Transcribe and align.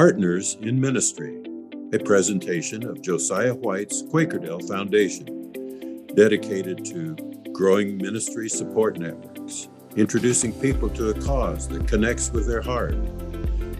Partners 0.00 0.56
in 0.62 0.80
Ministry, 0.80 1.42
a 1.92 1.98
presentation 1.98 2.88
of 2.88 3.02
Josiah 3.02 3.52
White's 3.52 4.02
Quakerdale 4.04 4.66
Foundation, 4.66 6.06
dedicated 6.14 6.86
to 6.86 7.14
growing 7.52 7.98
ministry 7.98 8.48
support 8.48 8.98
networks, 8.98 9.68
introducing 9.96 10.54
people 10.54 10.88
to 10.88 11.10
a 11.10 11.20
cause 11.20 11.68
that 11.68 11.86
connects 11.86 12.30
with 12.30 12.46
their 12.46 12.62
heart, 12.62 12.96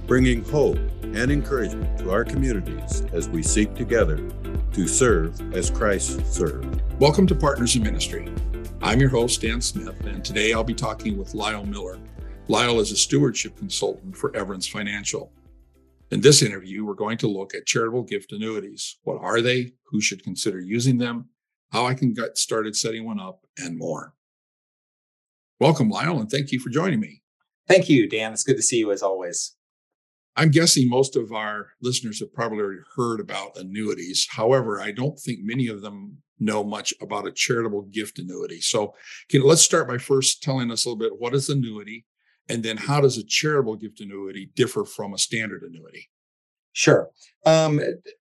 bringing 0.06 0.44
hope 0.44 0.76
and 1.04 1.30
encouragement 1.32 1.98
to 2.00 2.10
our 2.10 2.26
communities 2.26 3.02
as 3.14 3.30
we 3.30 3.42
seek 3.42 3.74
together 3.74 4.18
to 4.74 4.86
serve 4.86 5.40
as 5.54 5.70
Christ 5.70 6.30
served. 6.30 6.82
Welcome 7.00 7.26
to 7.28 7.34
Partners 7.34 7.76
in 7.76 7.82
Ministry. 7.82 8.30
I'm 8.82 9.00
your 9.00 9.08
host, 9.08 9.40
Dan 9.40 9.62
Smith, 9.62 9.98
and 10.04 10.22
today 10.22 10.52
I'll 10.52 10.64
be 10.64 10.74
talking 10.74 11.16
with 11.16 11.32
Lyle 11.32 11.64
Miller. 11.64 11.98
Lyle 12.46 12.78
is 12.78 12.92
a 12.92 12.96
stewardship 12.96 13.56
consultant 13.56 14.14
for 14.14 14.30
Everence 14.32 14.68
Financial. 14.68 15.32
In 16.10 16.22
this 16.22 16.42
interview, 16.42 16.84
we're 16.84 16.94
going 16.94 17.18
to 17.18 17.28
look 17.28 17.54
at 17.54 17.66
charitable 17.66 18.02
gift 18.02 18.32
annuities. 18.32 18.98
What 19.04 19.18
are 19.20 19.40
they? 19.40 19.74
Who 19.84 20.00
should 20.00 20.24
consider 20.24 20.60
using 20.60 20.98
them? 20.98 21.28
How 21.70 21.86
I 21.86 21.94
can 21.94 22.12
get 22.12 22.36
started 22.36 22.74
setting 22.74 23.06
one 23.06 23.20
up, 23.20 23.46
and 23.56 23.78
more. 23.78 24.14
Welcome, 25.60 25.88
Lyle, 25.88 26.18
and 26.18 26.28
thank 26.28 26.50
you 26.50 26.58
for 26.58 26.68
joining 26.68 26.98
me. 26.98 27.22
Thank 27.68 27.88
you, 27.88 28.08
Dan. 28.08 28.32
It's 28.32 28.42
good 28.42 28.56
to 28.56 28.62
see 28.62 28.78
you 28.78 28.90
as 28.90 29.04
always. 29.04 29.54
I'm 30.34 30.50
guessing 30.50 30.88
most 30.88 31.14
of 31.14 31.32
our 31.32 31.68
listeners 31.80 32.18
have 32.18 32.32
probably 32.32 32.58
already 32.58 32.80
heard 32.96 33.20
about 33.20 33.56
annuities. 33.56 34.26
However, 34.30 34.80
I 34.80 34.90
don't 34.90 35.18
think 35.18 35.40
many 35.42 35.68
of 35.68 35.80
them 35.80 36.22
know 36.40 36.64
much 36.64 36.92
about 37.00 37.28
a 37.28 37.32
charitable 37.32 37.82
gift 37.82 38.18
annuity. 38.18 38.60
So, 38.60 38.94
can, 39.28 39.42
let's 39.42 39.62
start 39.62 39.86
by 39.86 39.98
first 39.98 40.42
telling 40.42 40.72
us 40.72 40.84
a 40.84 40.88
little 40.88 40.98
bit 40.98 41.20
what 41.20 41.34
is 41.34 41.48
annuity 41.48 42.06
and 42.50 42.62
then 42.62 42.76
how 42.76 43.00
does 43.00 43.16
a 43.16 43.24
charitable 43.24 43.76
gift 43.76 44.00
annuity 44.00 44.50
differ 44.54 44.84
from 44.84 45.14
a 45.14 45.18
standard 45.18 45.62
annuity? 45.62 46.10
Sure. 46.72 47.08
Um, 47.46 47.80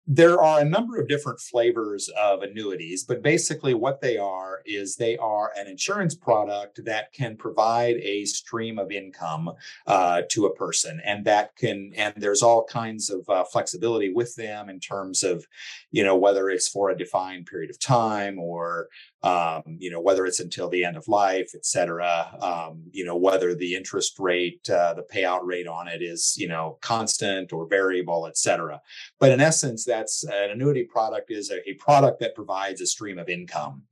there 0.07 0.41
are 0.41 0.61
a 0.61 0.65
number 0.65 1.01
of 1.01 1.09
different 1.09 1.41
flavors 1.41 2.09
of 2.21 2.43
annuities, 2.43 3.03
but 3.03 3.23
basically, 3.23 3.75
what 3.75 4.01
they 4.01 4.17
are 4.17 4.63
is 4.65 4.95
they 4.95 5.17
are 5.17 5.53
an 5.57 5.67
insurance 5.67 6.15
product 6.15 6.85
that 6.85 7.13
can 7.13 7.37
provide 7.37 7.97
a 7.97 8.25
stream 8.25 8.79
of 8.79 8.93
income 8.93 9.53
uh, 9.87 10.23
to 10.31 10.47
a 10.47 10.55
person, 10.55 11.01
and 11.05 11.25
that 11.25 11.57
can 11.57 11.93
and 11.97 12.15
there's 12.17 12.43
all 12.43 12.65
kinds 12.65 13.11
of 13.11 13.29
uh, 13.29 13.45
flexibility 13.45 14.13
with 14.13 14.35
them 14.37 14.69
in 14.69 14.79
terms 14.79 15.25
of, 15.25 15.45
you 15.91 16.05
know, 16.05 16.17
whether 16.17 16.51
it's 16.51 16.69
for 16.69 16.91
a 16.91 16.97
defined 16.97 17.47
period 17.47 17.71
of 17.71 17.81
time 17.81 18.39
or 18.39 18.89
um, 19.27 19.63
you 19.81 19.91
know 19.91 20.01
whether 20.01 20.25
it's 20.25 20.39
until 20.39 20.69
the 20.69 20.85
end 20.85 20.97
of 20.97 21.09
life, 21.09 21.51
et 21.55 21.67
cetera. 21.67 22.33
Um, 22.41 22.85
you 22.93 23.05
know 23.05 23.17
whether 23.17 23.55
the 23.55 23.75
interest 23.75 24.19
rate, 24.21 24.69
uh, 24.71 24.95
the 24.95 25.03
payout 25.03 25.41
rate 25.43 25.67
on 25.67 25.89
it 25.89 26.01
is 26.01 26.37
you 26.39 26.47
know 26.47 26.79
constant 26.81 27.53
or 27.53 27.67
variable, 27.67 28.27
et 28.29 28.37
cetera. 28.37 28.81
But 29.19 29.33
in 29.33 29.41
essence, 29.41 29.85
that's 29.97 30.25
an 30.25 30.51
annuity 30.51 30.85
product 30.85 31.31
is 31.31 31.51
a, 31.51 31.69
a 31.69 31.75
product 31.75 32.21
that 32.21 32.35
provides 32.35 32.81
a 32.81 32.87
stream 32.87 33.19
of 33.19 33.29
income. 33.29 33.83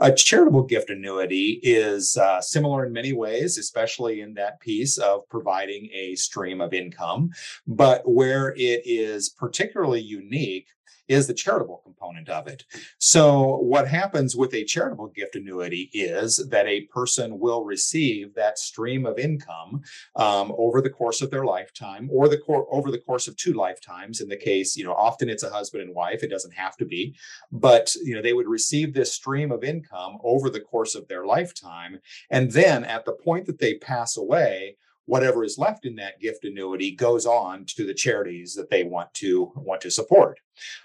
A 0.00 0.12
charitable 0.12 0.62
gift 0.62 0.90
annuity 0.90 1.60
is 1.62 2.16
uh, 2.16 2.40
similar 2.40 2.86
in 2.86 2.92
many 2.92 3.12
ways, 3.12 3.58
especially 3.58 4.20
in 4.20 4.34
that 4.34 4.60
piece 4.60 4.98
of 4.98 5.28
providing 5.28 5.88
a 5.92 6.14
stream 6.14 6.60
of 6.60 6.72
income. 6.72 7.30
But 7.66 8.02
where 8.08 8.54
it 8.56 8.82
is 8.84 9.28
particularly 9.28 10.00
unique 10.00 10.68
is 11.08 11.26
the 11.26 11.34
charitable 11.34 11.80
component 11.84 12.28
of 12.28 12.46
it. 12.46 12.64
So, 12.98 13.56
what 13.58 13.88
happens 13.88 14.36
with 14.36 14.54
a 14.54 14.64
charitable 14.64 15.08
gift 15.08 15.36
annuity 15.36 15.90
is 15.92 16.36
that 16.50 16.66
a 16.66 16.82
person 16.82 17.38
will 17.38 17.64
receive 17.64 18.34
that 18.34 18.58
stream 18.58 19.06
of 19.06 19.18
income 19.18 19.82
um, 20.16 20.52
over 20.56 20.80
the 20.80 20.90
course 20.90 21.22
of 21.22 21.30
their 21.30 21.44
lifetime, 21.44 22.08
or 22.12 22.28
the 22.28 22.38
cor- 22.38 22.72
over 22.72 22.90
the 22.90 22.98
course 22.98 23.28
of 23.28 23.36
two 23.36 23.54
lifetimes. 23.54 24.20
In 24.20 24.28
the 24.28 24.36
case, 24.36 24.76
you 24.76 24.84
know, 24.84 24.94
often 24.94 25.28
it's 25.28 25.42
a 25.42 25.50
husband 25.50 25.82
and 25.82 25.94
wife. 25.94 26.22
It 26.22 26.30
doesn't 26.30 26.54
have 26.54 26.76
to 26.76 26.84
be, 26.84 27.16
but 27.50 27.94
you 28.04 28.14
know, 28.14 28.22
they 28.22 28.32
would 28.32 28.48
receive 28.48 28.92
this 28.92 29.12
stream 29.12 29.50
of 29.50 29.64
income 29.64 30.18
over 30.22 30.50
the 30.50 30.60
course 30.60 30.94
of 30.94 31.08
their 31.08 31.24
lifetime, 31.24 32.00
and 32.30 32.52
then 32.52 32.84
at 32.84 33.04
the 33.04 33.12
point 33.12 33.46
that 33.46 33.58
they 33.58 33.74
pass 33.74 34.16
away 34.16 34.76
whatever 35.08 35.42
is 35.42 35.56
left 35.56 35.86
in 35.86 35.96
that 35.96 36.20
gift 36.20 36.44
annuity 36.44 36.94
goes 36.94 37.24
on 37.24 37.64
to 37.64 37.86
the 37.86 37.94
charities 37.94 38.54
that 38.54 38.68
they 38.68 38.84
want 38.84 39.12
to 39.14 39.50
want 39.56 39.80
to 39.80 39.90
support. 39.90 40.38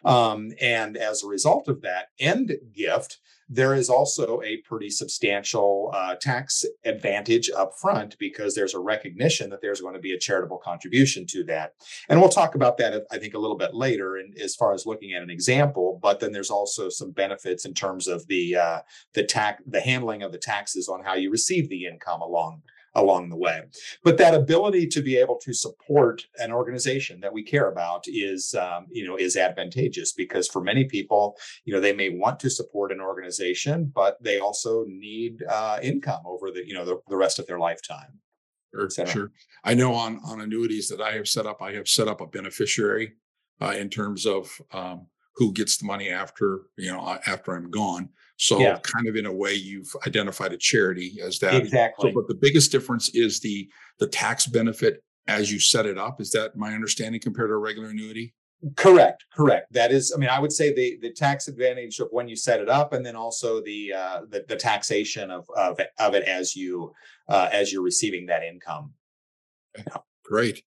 Um, 0.05 0.53
and 0.61 0.95
as 0.95 1.23
a 1.23 1.27
result 1.27 1.67
of 1.67 1.81
that 1.81 2.07
end 2.19 2.53
gift, 2.73 3.19
there 3.49 3.73
is 3.73 3.89
also 3.89 4.41
a 4.41 4.61
pretty 4.65 4.89
substantial 4.89 5.91
uh, 5.93 6.15
tax 6.15 6.63
advantage 6.85 7.49
up 7.51 7.73
front 7.79 8.17
because 8.17 8.55
there's 8.55 8.73
a 8.73 8.79
recognition 8.79 9.49
that 9.49 9.61
there's 9.61 9.81
going 9.81 9.93
to 9.93 9.99
be 9.99 10.13
a 10.13 10.19
charitable 10.19 10.59
contribution 10.59 11.25
to 11.27 11.43
that. 11.43 11.73
And 12.07 12.21
we'll 12.21 12.29
talk 12.29 12.55
about 12.55 12.77
that, 12.77 13.03
I 13.11 13.17
think, 13.17 13.33
a 13.33 13.39
little 13.39 13.57
bit 13.57 13.73
later 13.73 14.17
in, 14.17 14.33
as 14.41 14.55
far 14.55 14.73
as 14.73 14.85
looking 14.85 15.13
at 15.13 15.21
an 15.21 15.29
example. 15.29 15.99
But 16.01 16.21
then 16.21 16.31
there's 16.31 16.49
also 16.49 16.87
some 16.87 17.11
benefits 17.11 17.65
in 17.65 17.73
terms 17.73 18.07
of 18.07 18.25
the 18.27 18.55
uh, 18.55 18.79
the 19.13 19.23
tax, 19.23 19.61
the 19.67 19.81
handling 19.81 20.23
of 20.23 20.31
the 20.31 20.37
taxes 20.37 20.87
on 20.87 21.03
how 21.03 21.15
you 21.15 21.29
receive 21.29 21.67
the 21.67 21.85
income 21.85 22.21
along 22.21 22.61
along 22.95 23.29
the 23.29 23.35
way. 23.35 23.61
But 24.03 24.17
that 24.17 24.35
ability 24.35 24.87
to 24.87 25.01
be 25.01 25.17
able 25.17 25.37
to 25.37 25.53
support 25.53 26.25
an 26.37 26.51
organization 26.51 27.19
that 27.21 27.33
we 27.33 27.43
care 27.43 27.69
about 27.69 28.03
is, 28.07 28.53
um, 28.55 28.87
you 28.91 29.07
know, 29.07 29.15
is 29.15 29.35
advantageous 29.35 30.13
because 30.13 30.47
for 30.47 30.61
many 30.61 30.85
people, 30.85 31.37
you 31.65 31.73
know, 31.73 31.79
they 31.79 31.93
may 31.93 32.09
want 32.09 32.39
to 32.41 32.49
support 32.49 32.91
an 32.91 33.01
organization, 33.01 33.91
but 33.93 34.21
they 34.21 34.39
also 34.39 34.85
need 34.87 35.43
uh, 35.49 35.79
income 35.81 36.23
over 36.25 36.51
the, 36.51 36.67
you 36.67 36.73
know, 36.73 36.85
the, 36.85 36.99
the 37.09 37.17
rest 37.17 37.39
of 37.39 37.47
their 37.47 37.59
lifetime. 37.59 38.19
Sure, 38.73 39.05
sure. 39.05 39.31
I 39.63 39.75
know 39.75 39.93
on 39.93 40.19
on 40.25 40.41
annuities 40.41 40.87
that 40.89 40.99
I 40.99 41.11
have 41.11 41.27
set 41.27 41.45
up, 41.45 41.61
I 41.61 41.73
have 41.73 41.87
set 41.87 42.07
up 42.07 42.21
a 42.21 42.25
beneficiary 42.25 43.13
uh, 43.61 43.75
in 43.77 43.87
terms 43.87 44.25
of 44.25 44.49
um, 44.71 45.07
who 45.35 45.53
gets 45.53 45.77
the 45.77 45.85
money 45.85 46.09
after 46.09 46.61
you 46.77 46.91
know 46.91 47.19
after 47.27 47.55
I'm 47.55 47.69
gone. 47.69 48.09
So 48.43 48.59
yeah. 48.59 48.77
kind 48.83 49.07
of 49.07 49.15
in 49.15 49.25
a 49.25 49.31
way, 49.31 49.53
you've 49.53 49.95
identified 50.05 50.51
a 50.51 50.57
charity 50.57 51.19
as 51.23 51.39
that. 51.39 51.53
Exactly. 51.53 52.11
So, 52.11 52.13
but 52.13 52.27
the 52.27 52.35
biggest 52.35 52.73
difference 52.73 53.07
is 53.15 53.39
the 53.39 53.69
the 53.99 54.07
tax 54.07 54.47
benefit 54.47 55.01
as 55.27 55.49
you 55.49 55.61
set 55.61 55.85
it 55.85 55.97
up. 55.97 56.19
Is 56.19 56.31
that 56.31 56.57
my 56.57 56.73
understanding 56.73 57.21
compared 57.21 57.51
to 57.51 57.53
a 57.53 57.57
regular 57.57 57.89
annuity? 57.89 58.33
Correct, 58.75 59.23
correct. 59.33 59.71
That 59.71 59.93
is, 59.93 60.11
I 60.13 60.19
mean, 60.19 60.29
I 60.29 60.39
would 60.39 60.51
say 60.51 60.73
the 60.73 60.97
the 61.01 61.13
tax 61.13 61.47
advantage 61.47 61.99
of 61.99 62.09
when 62.11 62.27
you 62.27 62.35
set 62.35 62.59
it 62.59 62.67
up, 62.67 62.91
and 62.91 63.05
then 63.05 63.15
also 63.15 63.61
the 63.61 63.93
uh, 63.93 64.21
the, 64.29 64.43
the 64.45 64.57
taxation 64.57 65.31
of 65.31 65.45
of 65.55 65.79
it, 65.79 65.91
of 65.97 66.13
it 66.13 66.23
as 66.23 66.53
you 66.53 66.91
uh, 67.29 67.47
as 67.49 67.71
you're 67.71 67.81
receiving 67.81 68.25
that 68.25 68.43
income. 68.43 68.91
Yeah. 69.77 69.97
Great. 70.25 70.63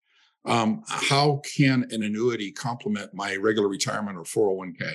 Um, 0.46 0.82
how 0.88 1.42
can 1.56 1.86
an 1.90 2.02
annuity 2.02 2.52
complement 2.52 3.12
my 3.12 3.36
regular 3.36 3.68
retirement 3.68 4.16
or 4.16 4.22
401k? 4.22 4.94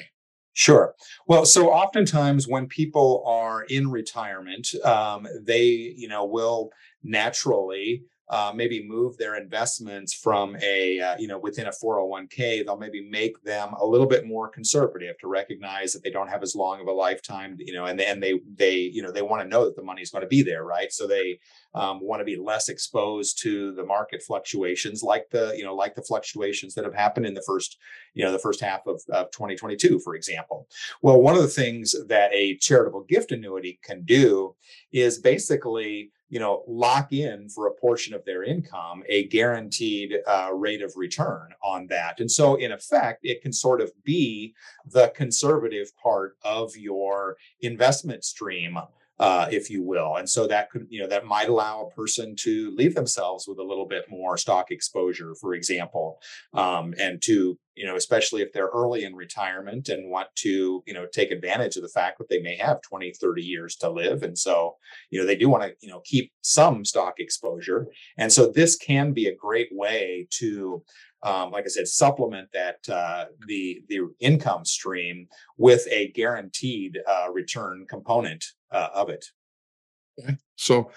Sure. 0.53 0.93
Well, 1.27 1.45
so 1.45 1.69
oftentimes 1.69 2.47
when 2.47 2.67
people 2.67 3.23
are 3.25 3.63
in 3.63 3.89
retirement, 3.89 4.67
um, 4.83 5.27
they, 5.39 5.63
you 5.95 6.07
know, 6.09 6.25
will 6.25 6.71
naturally 7.03 8.03
uh, 8.31 8.51
maybe 8.55 8.87
move 8.87 9.17
their 9.17 9.35
investments 9.35 10.13
from 10.13 10.55
a 10.63 10.99
uh, 10.99 11.15
you 11.19 11.27
know 11.27 11.37
within 11.37 11.67
a 11.67 11.71
401k 11.71 12.65
they'll 12.65 12.77
maybe 12.77 13.07
make 13.07 13.41
them 13.43 13.73
a 13.79 13.85
little 13.85 14.07
bit 14.07 14.25
more 14.25 14.49
conservative 14.49 15.17
to 15.19 15.27
recognize 15.27 15.93
that 15.93 16.01
they 16.03 16.09
don't 16.09 16.29
have 16.29 16.41
as 16.41 16.55
long 16.55 16.81
of 16.81 16.87
a 16.87 16.91
lifetime 16.91 17.55
you 17.59 17.73
know 17.73 17.85
and 17.85 17.99
then 17.99 18.19
they 18.19 18.39
they 18.55 18.75
you 18.77 19.03
know 19.03 19.11
they 19.11 19.21
want 19.21 19.43
to 19.43 19.47
know 19.47 19.65
that 19.65 19.75
the 19.75 19.83
money 19.83 20.01
is 20.01 20.09
going 20.09 20.23
to 20.23 20.27
be 20.27 20.41
there 20.41 20.63
right? 20.71 20.91
So 20.91 21.07
they 21.07 21.39
um, 21.73 21.99
want 22.01 22.21
to 22.21 22.25
be 22.25 22.37
less 22.37 22.69
exposed 22.69 23.41
to 23.43 23.73
the 23.73 23.83
market 23.83 24.23
fluctuations 24.23 25.03
like 25.03 25.29
the 25.31 25.53
you 25.57 25.63
know 25.63 25.75
like 25.75 25.95
the 25.95 26.01
fluctuations 26.01 26.73
that 26.75 26.85
have 26.85 26.95
happened 26.95 27.25
in 27.25 27.33
the 27.33 27.43
first 27.45 27.77
you 28.13 28.23
know 28.23 28.31
the 28.31 28.39
first 28.39 28.61
half 28.61 28.87
of, 28.87 29.01
of 29.09 29.31
2022 29.31 29.99
for 29.99 30.15
example. 30.15 30.67
Well 31.01 31.21
one 31.21 31.35
of 31.35 31.41
the 31.41 31.47
things 31.47 31.95
that 32.07 32.33
a 32.33 32.57
charitable 32.57 33.03
gift 33.03 33.31
annuity 33.31 33.79
can 33.83 34.03
do 34.03 34.55
is 34.91 35.19
basically 35.19 36.11
you 36.31 36.39
know, 36.39 36.63
lock 36.65 37.11
in 37.11 37.49
for 37.49 37.67
a 37.67 37.73
portion 37.73 38.13
of 38.13 38.23
their 38.23 38.41
income 38.43 39.03
a 39.09 39.27
guaranteed 39.27 40.15
uh, 40.25 40.49
rate 40.53 40.81
of 40.81 40.93
return 40.95 41.49
on 41.61 41.87
that. 41.87 42.21
And 42.21 42.31
so, 42.31 42.55
in 42.55 42.71
effect, 42.71 43.19
it 43.23 43.41
can 43.41 43.51
sort 43.51 43.81
of 43.81 43.91
be 44.03 44.55
the 44.85 45.11
conservative 45.13 45.95
part 46.01 46.37
of 46.43 46.75
your 46.77 47.35
investment 47.59 48.23
stream 48.23 48.79
uh, 49.19 49.47
if 49.51 49.69
you 49.69 49.83
will. 49.83 50.15
And 50.15 50.27
so 50.27 50.47
that 50.47 50.71
could, 50.71 50.87
you 50.89 50.99
know, 50.99 51.07
that 51.07 51.25
might 51.25 51.47
allow 51.47 51.85
a 51.85 51.95
person 51.95 52.35
to 52.37 52.73
leave 52.75 52.95
themselves 52.95 53.47
with 53.47 53.59
a 53.59 53.63
little 53.63 53.85
bit 53.85 54.05
more 54.09 54.35
stock 54.35 54.71
exposure, 54.71 55.35
for 55.35 55.53
example, 55.53 56.19
um, 56.55 56.95
and 56.97 57.21
to, 57.23 57.59
you 57.75 57.85
know, 57.85 57.95
especially 57.95 58.41
if 58.41 58.51
they're 58.51 58.67
early 58.67 59.03
in 59.03 59.15
retirement 59.15 59.89
and 59.89 60.09
want 60.09 60.27
to, 60.35 60.83
you 60.85 60.93
know, 60.93 61.05
take 61.11 61.31
advantage 61.31 61.75
of 61.77 61.83
the 61.83 61.89
fact 61.89 62.17
that 62.17 62.29
they 62.29 62.41
may 62.41 62.55
have 62.57 62.81
20, 62.81 63.13
30 63.13 63.41
years 63.41 63.75
to 63.77 63.89
live. 63.89 64.23
And 64.23 64.37
so, 64.37 64.75
you 65.09 65.19
know, 65.19 65.25
they 65.25 65.35
do 65.35 65.49
want 65.49 65.63
to, 65.63 65.73
you 65.81 65.89
know, 65.89 66.01
keep 66.03 66.31
some 66.41 66.83
stock 66.83 67.15
exposure. 67.19 67.87
And 68.17 68.31
so 68.31 68.51
this 68.51 68.75
can 68.75 69.13
be 69.13 69.27
a 69.27 69.35
great 69.35 69.69
way 69.71 70.27
to 70.31 70.83
um, 71.23 71.51
like 71.51 71.65
I 71.65 71.67
said, 71.67 71.87
supplement 71.87 72.49
that 72.53 72.77
uh, 72.89 73.25
the 73.47 73.83
the 73.89 74.09
income 74.19 74.65
stream 74.65 75.27
with 75.57 75.87
a 75.91 76.11
guaranteed 76.13 76.97
uh, 77.07 77.31
return 77.31 77.85
component 77.87 78.43
uh, 78.71 78.89
of 78.93 79.09
it. 79.09 79.25
Okay. 80.19 80.35
So, 80.55 80.91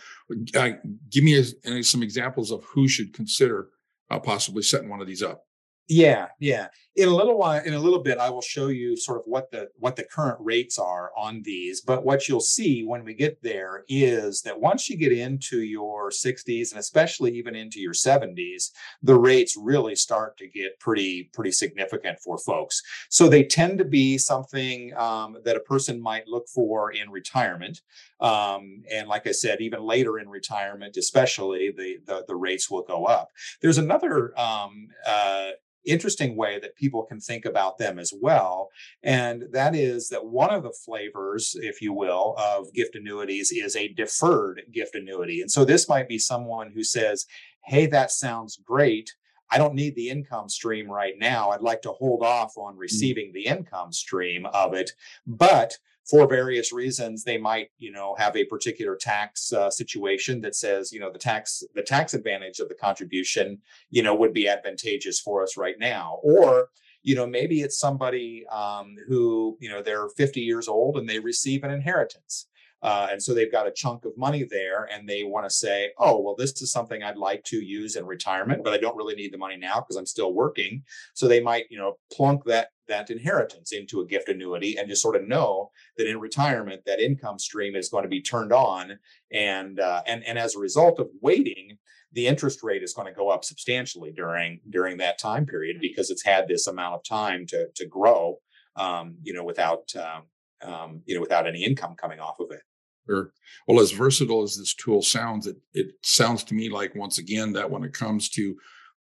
uh, 0.56 0.70
give 1.10 1.24
me 1.24 1.44
a, 1.64 1.82
some 1.82 2.02
examples 2.02 2.50
of 2.50 2.64
who 2.64 2.88
should 2.88 3.12
consider 3.12 3.68
uh, 4.10 4.18
possibly 4.18 4.62
setting 4.62 4.88
one 4.88 5.00
of 5.00 5.06
these 5.06 5.22
up. 5.22 5.44
Yeah, 5.88 6.28
yeah. 6.40 6.68
In 6.96 7.08
a 7.08 7.14
little 7.14 7.36
while, 7.36 7.62
in 7.62 7.74
a 7.74 7.78
little 7.78 7.98
bit, 7.98 8.16
I 8.18 8.30
will 8.30 8.40
show 8.40 8.68
you 8.68 8.96
sort 8.96 9.18
of 9.18 9.24
what 9.26 9.50
the 9.50 9.68
what 9.78 9.96
the 9.96 10.04
current 10.04 10.38
rates 10.40 10.78
are 10.78 11.10
on 11.14 11.42
these. 11.42 11.82
But 11.82 12.04
what 12.06 12.26
you'll 12.26 12.40
see 12.40 12.84
when 12.84 13.04
we 13.04 13.12
get 13.12 13.42
there 13.42 13.84
is 13.88 14.40
that 14.42 14.58
once 14.60 14.88
you 14.88 14.96
get 14.96 15.12
into 15.12 15.58
your 15.60 16.10
60s 16.10 16.70
and 16.70 16.78
especially 16.80 17.32
even 17.36 17.54
into 17.54 17.80
your 17.80 17.92
70s, 17.92 18.70
the 19.02 19.18
rates 19.18 19.56
really 19.60 19.94
start 19.96 20.38
to 20.38 20.48
get 20.48 20.78
pretty 20.80 21.28
pretty 21.34 21.52
significant 21.52 22.18
for 22.20 22.38
folks. 22.38 22.80
So 23.10 23.28
they 23.28 23.44
tend 23.44 23.76
to 23.78 23.84
be 23.84 24.16
something 24.16 24.96
um, 24.96 25.36
that 25.44 25.56
a 25.56 25.60
person 25.60 26.00
might 26.00 26.28
look 26.28 26.48
for 26.48 26.92
in 26.92 27.10
retirement. 27.10 27.82
Um, 28.20 28.82
and 28.90 29.08
like 29.08 29.26
I 29.26 29.32
said, 29.32 29.60
even 29.60 29.82
later 29.82 30.18
in 30.18 30.28
retirement, 30.28 30.96
especially 30.96 31.72
the 31.76 31.98
the, 32.04 32.24
the 32.26 32.36
rates 32.36 32.70
will 32.70 32.82
go 32.82 33.04
up. 33.04 33.28
There's 33.60 33.78
another 33.78 34.38
um, 34.38 34.88
uh, 35.06 35.50
interesting 35.86 36.36
way 36.36 36.58
that 36.58 36.76
people 36.76 37.02
can 37.02 37.20
think 37.20 37.44
about 37.44 37.78
them 37.78 37.98
as 37.98 38.12
well. 38.20 38.70
And 39.02 39.44
that 39.52 39.74
is 39.74 40.08
that 40.08 40.24
one 40.24 40.50
of 40.50 40.62
the 40.62 40.74
flavors, 40.84 41.56
if 41.60 41.82
you 41.82 41.92
will, 41.92 42.34
of 42.38 42.72
gift 42.72 42.94
annuities 42.94 43.52
is 43.52 43.76
a 43.76 43.88
deferred 43.88 44.62
gift 44.72 44.94
annuity. 44.94 45.40
And 45.40 45.50
so 45.50 45.64
this 45.64 45.88
might 45.88 46.08
be 46.08 46.18
someone 46.18 46.72
who 46.72 46.82
says, 46.82 47.26
Hey, 47.64 47.86
that 47.86 48.10
sounds 48.10 48.58
great. 48.64 49.10
I 49.50 49.58
don't 49.58 49.74
need 49.74 49.94
the 49.94 50.08
income 50.08 50.48
stream 50.48 50.90
right 50.90 51.14
now. 51.18 51.50
I'd 51.50 51.60
like 51.60 51.82
to 51.82 51.92
hold 51.92 52.22
off 52.22 52.56
on 52.56 52.74
mm. 52.74 52.78
receiving 52.78 53.32
the 53.32 53.46
income 53.46 53.92
stream 53.92 54.46
of 54.46 54.74
it. 54.74 54.92
But 55.26 55.78
for 56.08 56.28
various 56.28 56.72
reasons 56.72 57.24
they 57.24 57.38
might 57.38 57.68
you 57.78 57.90
know 57.90 58.14
have 58.18 58.36
a 58.36 58.44
particular 58.44 58.96
tax 58.96 59.52
uh, 59.52 59.70
situation 59.70 60.40
that 60.40 60.54
says 60.54 60.92
you 60.92 61.00
know 61.00 61.10
the 61.10 61.18
tax 61.18 61.62
the 61.74 61.82
tax 61.82 62.14
advantage 62.14 62.58
of 62.58 62.68
the 62.68 62.74
contribution 62.74 63.58
you 63.90 64.02
know 64.02 64.14
would 64.14 64.32
be 64.32 64.48
advantageous 64.48 65.20
for 65.20 65.42
us 65.42 65.56
right 65.56 65.76
now. 65.78 66.18
Or 66.22 66.68
you 67.02 67.14
know 67.14 67.26
maybe 67.26 67.60
it's 67.60 67.78
somebody 67.78 68.44
um, 68.50 68.96
who 69.08 69.56
you 69.60 69.68
know 69.68 69.82
they're 69.82 70.08
50 70.08 70.40
years 70.40 70.68
old 70.68 70.96
and 70.96 71.08
they 71.08 71.18
receive 71.18 71.62
an 71.64 71.70
inheritance 71.70 72.46
uh, 72.84 73.08
and 73.10 73.22
so 73.22 73.32
they've 73.32 73.50
got 73.50 73.66
a 73.66 73.72
chunk 73.72 74.04
of 74.04 74.12
money 74.18 74.44
there 74.44 74.86
and 74.92 75.08
they 75.08 75.24
want 75.24 75.46
to 75.46 75.50
say, 75.50 75.90
oh, 75.96 76.20
well, 76.20 76.36
this 76.36 76.60
is 76.60 76.70
something 76.70 77.02
I'd 77.02 77.16
like 77.16 77.42
to 77.44 77.56
use 77.56 77.96
in 77.96 78.04
retirement, 78.04 78.62
but 78.62 78.74
I 78.74 78.76
don't 78.76 78.94
really 78.94 79.14
need 79.14 79.32
the 79.32 79.38
money 79.38 79.56
now 79.56 79.76
because 79.76 79.96
I'm 79.96 80.04
still 80.04 80.34
working. 80.34 80.82
So 81.14 81.26
they 81.26 81.40
might, 81.40 81.64
you 81.70 81.78
know, 81.78 81.96
plunk 82.12 82.44
that 82.44 82.68
that 82.86 83.08
inheritance 83.08 83.72
into 83.72 84.02
a 84.02 84.06
gift 84.06 84.28
annuity 84.28 84.76
and 84.76 84.86
just 84.86 85.00
sort 85.00 85.16
of 85.16 85.26
know 85.26 85.70
that 85.96 86.06
in 86.06 86.20
retirement 86.20 86.82
that 86.84 87.00
income 87.00 87.38
stream 87.38 87.74
is 87.74 87.88
going 87.88 88.02
to 88.02 88.08
be 88.10 88.20
turned 88.20 88.52
on 88.52 88.98
and 89.32 89.80
uh, 89.80 90.02
and 90.06 90.22
and 90.24 90.38
as 90.38 90.54
a 90.54 90.60
result 90.60 90.98
of 90.98 91.08
waiting 91.22 91.78
the 92.12 92.26
interest 92.26 92.62
rate 92.62 92.82
is 92.82 92.92
going 92.92 93.08
to 93.08 93.18
go 93.18 93.30
up 93.30 93.42
substantially 93.42 94.12
during 94.12 94.60
during 94.68 94.98
that 94.98 95.18
time 95.18 95.46
period 95.46 95.78
because 95.80 96.10
it's 96.10 96.22
had 96.22 96.46
this 96.46 96.66
amount 96.66 96.94
of 96.94 97.02
time 97.02 97.46
to 97.46 97.68
to 97.74 97.86
grow 97.86 98.36
um, 98.76 99.16
you 99.22 99.32
know 99.32 99.44
without 99.44 99.90
um, 99.96 100.24
um, 100.70 101.00
you 101.06 101.14
know 101.14 101.22
without 101.22 101.46
any 101.46 101.64
income 101.64 101.94
coming 101.98 102.20
off 102.20 102.38
of 102.38 102.50
it 102.50 102.60
Sure. 103.06 103.32
Well, 103.66 103.80
as 103.80 103.92
versatile 103.92 104.42
as 104.42 104.56
this 104.56 104.74
tool 104.74 105.02
sounds, 105.02 105.46
it, 105.46 105.56
it 105.74 105.88
sounds 106.02 106.44
to 106.44 106.54
me 106.54 106.68
like 106.68 106.94
once 106.94 107.18
again 107.18 107.52
that 107.52 107.70
when 107.70 107.84
it 107.84 107.92
comes 107.92 108.28
to 108.30 108.56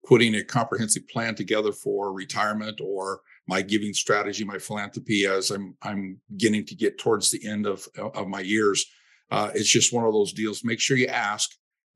putting 0.05 0.35
a 0.35 0.43
comprehensive 0.43 1.07
plan 1.07 1.35
together 1.35 1.71
for 1.71 2.13
retirement 2.13 2.81
or 2.83 3.21
my 3.47 3.61
giving 3.61 3.93
strategy, 3.93 4.43
my 4.43 4.57
philanthropy, 4.57 5.25
as 5.25 5.51
I'm 5.51 5.75
I'm 5.81 6.19
getting 6.37 6.65
to 6.65 6.75
get 6.75 6.97
towards 6.97 7.31
the 7.31 7.45
end 7.47 7.65
of 7.65 7.87
of 7.97 8.27
my 8.27 8.41
years, 8.41 8.85
uh, 9.31 9.51
it's 9.53 9.69
just 9.69 9.93
one 9.93 10.05
of 10.05 10.13
those 10.13 10.33
deals. 10.33 10.63
Make 10.63 10.79
sure 10.79 10.97
you 10.97 11.07
ask 11.07 11.49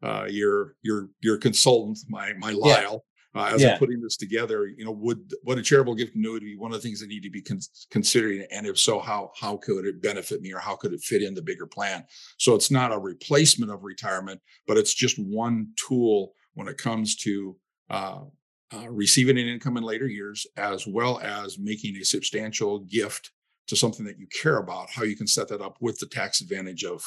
uh, 0.03 0.25
your 0.29 0.75
your 0.81 1.09
your 1.21 1.37
consultant, 1.37 1.99
my 2.09 2.33
my 2.33 2.51
Lyle, 2.51 3.03
uh, 3.37 3.51
as 3.53 3.61
yeah. 3.61 3.73
I'm 3.73 3.79
putting 3.79 4.01
this 4.01 4.17
together, 4.17 4.67
you 4.67 4.85
know, 4.85 4.91
would 4.91 5.33
what 5.43 5.57
a 5.57 5.61
charitable 5.61 5.95
gift 5.95 6.15
annuity 6.15 6.47
be 6.47 6.57
one 6.57 6.71
of 6.71 6.81
the 6.81 6.87
things 6.87 6.99
that 6.99 7.07
need 7.07 7.23
to 7.23 7.29
be 7.29 7.41
con- 7.41 7.59
considering? 7.91 8.45
And 8.51 8.65
if 8.65 8.79
so, 8.79 8.99
how 8.99 9.31
how 9.39 9.57
could 9.57 9.85
it 9.85 10.01
benefit 10.01 10.41
me, 10.41 10.53
or 10.53 10.59
how 10.59 10.75
could 10.75 10.93
it 10.93 11.01
fit 11.01 11.21
in 11.21 11.33
the 11.33 11.41
bigger 11.41 11.67
plan? 11.67 12.05
So 12.37 12.55
it's 12.55 12.71
not 12.71 12.91
a 12.91 12.97
replacement 12.97 13.71
of 13.71 13.83
retirement, 13.83 14.41
but 14.65 14.77
it's 14.77 14.93
just 14.93 15.17
one 15.19 15.69
tool 15.75 16.33
when 16.53 16.67
it 16.67 16.77
comes 16.77 17.15
to 17.17 17.55
uh, 17.89 18.21
uh, 18.73 18.89
receiving 18.89 19.37
an 19.37 19.47
income 19.47 19.77
in 19.77 19.83
later 19.83 20.07
years, 20.07 20.45
as 20.57 20.87
well 20.87 21.19
as 21.19 21.59
making 21.59 21.95
a 21.97 22.03
substantial 22.03 22.79
gift 22.79 23.31
to 23.67 23.75
something 23.75 24.05
that 24.05 24.19
you 24.19 24.27
care 24.41 24.57
about. 24.57 24.89
How 24.89 25.03
you 25.03 25.15
can 25.15 25.27
set 25.27 25.47
that 25.49 25.61
up 25.61 25.77
with 25.81 25.99
the 25.99 26.07
tax 26.07 26.41
advantage 26.41 26.83
of 26.83 27.03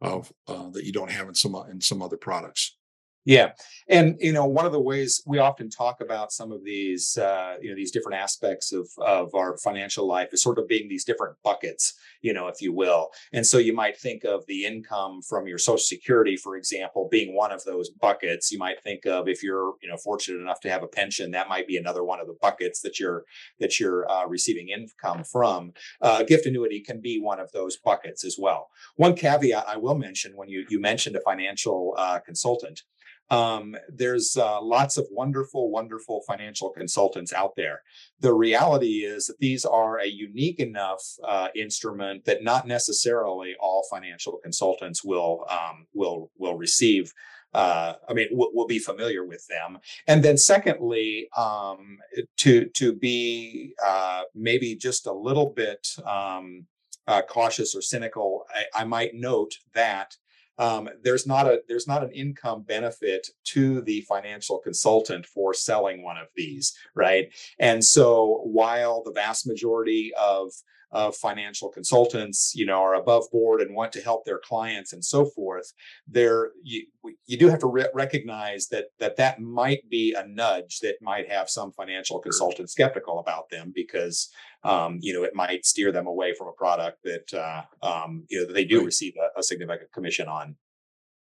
of 0.00 0.32
uh, 0.48 0.68
that 0.70 0.84
you 0.84 0.92
don't 0.92 1.10
have 1.10 1.28
in 1.28 1.34
some 1.34 1.54
in 1.70 1.80
some 1.80 2.02
other 2.02 2.16
products. 2.16 2.76
Yeah, 3.24 3.52
and 3.88 4.16
you 4.18 4.32
know, 4.32 4.46
one 4.46 4.66
of 4.66 4.72
the 4.72 4.80
ways 4.80 5.22
we 5.26 5.38
often 5.38 5.70
talk 5.70 6.00
about 6.00 6.32
some 6.32 6.50
of 6.50 6.64
these, 6.64 7.16
uh, 7.16 7.54
you 7.60 7.70
know, 7.70 7.76
these 7.76 7.92
different 7.92 8.20
aspects 8.20 8.72
of 8.72 8.88
of 8.98 9.32
our 9.36 9.56
financial 9.58 10.08
life 10.08 10.30
is 10.32 10.42
sort 10.42 10.58
of 10.58 10.66
being 10.66 10.88
these 10.88 11.04
different 11.04 11.36
buckets, 11.44 11.94
you 12.20 12.32
know, 12.32 12.48
if 12.48 12.60
you 12.60 12.72
will. 12.72 13.10
And 13.32 13.46
so 13.46 13.58
you 13.58 13.74
might 13.74 13.96
think 13.96 14.24
of 14.24 14.44
the 14.48 14.64
income 14.64 15.20
from 15.22 15.46
your 15.46 15.58
Social 15.58 15.78
Security, 15.78 16.36
for 16.36 16.56
example, 16.56 17.08
being 17.12 17.36
one 17.36 17.52
of 17.52 17.62
those 17.62 17.90
buckets. 17.90 18.50
You 18.50 18.58
might 18.58 18.82
think 18.82 19.06
of 19.06 19.28
if 19.28 19.40
you're, 19.40 19.74
you 19.80 19.88
know, 19.88 19.96
fortunate 19.98 20.40
enough 20.40 20.58
to 20.62 20.70
have 20.70 20.82
a 20.82 20.88
pension, 20.88 21.30
that 21.30 21.48
might 21.48 21.68
be 21.68 21.76
another 21.76 22.02
one 22.02 22.18
of 22.18 22.26
the 22.26 22.36
buckets 22.42 22.80
that 22.80 22.98
you're 22.98 23.24
that 23.60 23.78
you're 23.78 24.10
uh, 24.10 24.26
receiving 24.26 24.68
income 24.68 25.22
from. 25.22 25.74
Uh, 26.00 26.24
gift 26.24 26.46
annuity 26.46 26.80
can 26.80 27.00
be 27.00 27.20
one 27.20 27.38
of 27.38 27.52
those 27.52 27.76
buckets 27.76 28.24
as 28.24 28.36
well. 28.36 28.68
One 28.96 29.14
caveat 29.14 29.68
I 29.68 29.76
will 29.76 29.96
mention 29.96 30.32
when 30.34 30.48
you 30.48 30.66
you 30.68 30.80
mentioned 30.80 31.14
a 31.14 31.20
financial 31.20 31.94
uh, 31.96 32.18
consultant 32.18 32.82
um, 33.32 33.74
there's 33.88 34.36
uh, 34.36 34.60
lots 34.60 34.98
of 34.98 35.06
wonderful, 35.10 35.70
wonderful 35.70 36.20
financial 36.28 36.68
consultants 36.68 37.32
out 37.32 37.56
there. 37.56 37.80
The 38.20 38.34
reality 38.34 39.06
is 39.06 39.26
that 39.26 39.38
these 39.38 39.64
are 39.64 39.98
a 39.98 40.06
unique 40.06 40.60
enough 40.60 41.02
uh, 41.26 41.48
instrument 41.56 42.26
that 42.26 42.44
not 42.44 42.66
necessarily 42.66 43.56
all 43.58 43.86
financial 43.90 44.36
consultants 44.36 45.02
will 45.02 45.46
um, 45.50 45.86
will 45.94 46.30
will 46.36 46.58
receive. 46.58 47.10
Uh, 47.54 47.94
I 48.08 48.12
mean, 48.12 48.28
we'll, 48.32 48.50
we'll, 48.52 48.66
be 48.66 48.78
familiar 48.78 49.26
with 49.26 49.46
them. 49.46 49.78
And 50.06 50.22
then, 50.22 50.36
secondly, 50.36 51.28
um, 51.36 51.98
to 52.38 52.66
to 52.66 52.94
be 52.94 53.74
uh, 53.82 54.22
maybe 54.34 54.74
just 54.76 55.06
a 55.06 55.12
little 55.12 55.50
bit 55.50 55.88
um, 56.06 56.66
uh, 57.06 57.22
cautious 57.22 57.74
or 57.74 57.80
cynical, 57.80 58.44
I, 58.54 58.82
I 58.82 58.84
might 58.84 59.14
note 59.14 59.54
that 59.74 60.16
um, 60.58 60.88
there's 61.02 61.26
not 61.26 61.46
a 61.46 61.62
there's 61.68 61.88
not 61.88 62.04
an 62.04 62.10
income 62.10 62.62
benefit 62.62 63.28
to 63.44 63.80
the 63.82 64.02
financial 64.02 64.58
consultant 64.58 65.26
for 65.26 65.54
selling 65.54 66.02
one 66.02 66.16
of 66.16 66.28
these, 66.36 66.76
right? 66.94 67.32
And 67.58 67.84
so 67.84 68.40
while 68.44 69.02
the 69.02 69.12
vast 69.12 69.46
majority 69.46 70.12
of 70.20 70.52
of 70.92 71.16
financial 71.16 71.68
consultants, 71.68 72.52
you 72.54 72.66
know, 72.66 72.80
are 72.82 72.94
above 72.94 73.24
board 73.32 73.60
and 73.60 73.74
want 73.74 73.92
to 73.92 74.00
help 74.00 74.24
their 74.24 74.38
clients 74.38 74.92
and 74.92 75.04
so 75.04 75.24
forth, 75.24 75.72
there 76.06 76.50
you, 76.62 76.86
you 77.26 77.38
do 77.38 77.48
have 77.48 77.58
to 77.58 77.66
re- 77.66 77.88
recognize 77.94 78.68
that 78.68 78.86
that 78.98 79.16
that 79.16 79.40
might 79.40 79.88
be 79.88 80.14
a 80.14 80.26
nudge 80.26 80.80
that 80.80 80.96
might 81.00 81.30
have 81.30 81.48
some 81.48 81.72
financial 81.72 82.18
consultants 82.18 82.72
skeptical 82.72 83.18
about 83.18 83.48
them 83.50 83.72
because 83.74 84.30
um, 84.64 84.98
you 85.00 85.12
know 85.12 85.22
it 85.22 85.34
might 85.34 85.64
steer 85.64 85.92
them 85.92 86.06
away 86.06 86.34
from 86.34 86.48
a 86.48 86.52
product 86.52 86.98
that 87.04 87.32
uh, 87.34 87.62
um, 87.82 88.24
you 88.28 88.40
know 88.40 88.46
that 88.46 88.52
they 88.52 88.64
do 88.64 88.84
receive 88.84 89.14
a, 89.16 89.40
a 89.40 89.42
significant 89.42 89.90
commission 89.92 90.28
on. 90.28 90.56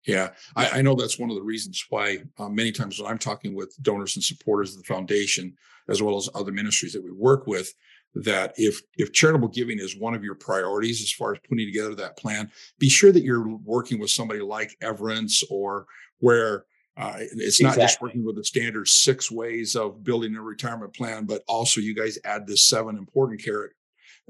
Yeah, 0.07 0.31
I, 0.55 0.79
I, 0.79 0.83
know 0.83 0.95
that's 0.95 1.19
one 1.19 1.31
of 1.31 1.37
the 1.37 1.43
reasons 1.43 1.85
why 1.91 2.19
uh, 2.39 2.49
many 2.49 2.71
times 2.71 3.01
when 3.01 3.11
I'm 3.11 3.19
talking 3.19 3.57
with 3.57 3.77
donors 3.83 4.15
and 4.15 4.23
supporters 4.23 4.73
of 4.73 4.79
the 4.79 4.87
foundation, 4.87 5.57
as 5.89 6.01
well 6.01 6.17
as 6.17 6.29
other 6.33 6.53
ministries 6.53 6.93
that 6.93 7.03
we 7.03 7.11
work 7.11 7.49
with, 7.49 7.75
that 8.15 8.55
if 8.57 8.81
if 8.97 9.13
charitable 9.13 9.49
giving 9.49 9.79
is 9.79 9.97
one 9.97 10.15
of 10.15 10.25
your 10.25 10.35
priorities 10.35 11.03
as 11.03 11.13
far 11.13 11.33
as 11.33 11.39
putting 11.49 11.67
together 11.67 11.95
that 11.95 12.17
plan, 12.17 12.51
be 12.79 12.89
sure 12.89 13.13
that 13.13 13.23
you're 13.23 13.57
working 13.59 13.99
with 13.99 14.11
somebody 14.11 14.41
like 14.41 14.77
Everence 14.83 15.45
or 15.51 15.87
where 16.19 16.65
uh, 16.97 17.17
it's 17.19 17.61
not 17.61 17.75
just 17.75 18.01
working 18.01 18.25
with 18.25 18.37
the 18.37 18.45
standard 18.45 18.89
six 18.89 19.31
ways 19.31 19.77
of 19.77 20.03
building 20.03 20.35
a 20.35 20.41
retirement 20.41 20.95
plan, 20.95 21.27
but 21.27 21.43
also 21.47 21.81
you 21.81 21.95
guys 21.95 22.19
add 22.25 22.47
this 22.47 22.65
seven 22.65 22.97
important 22.97 23.43
carrot 23.43 23.73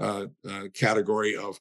uh, 0.01 0.27
uh, 0.49 0.65
category 0.75 1.37
of. 1.37 1.61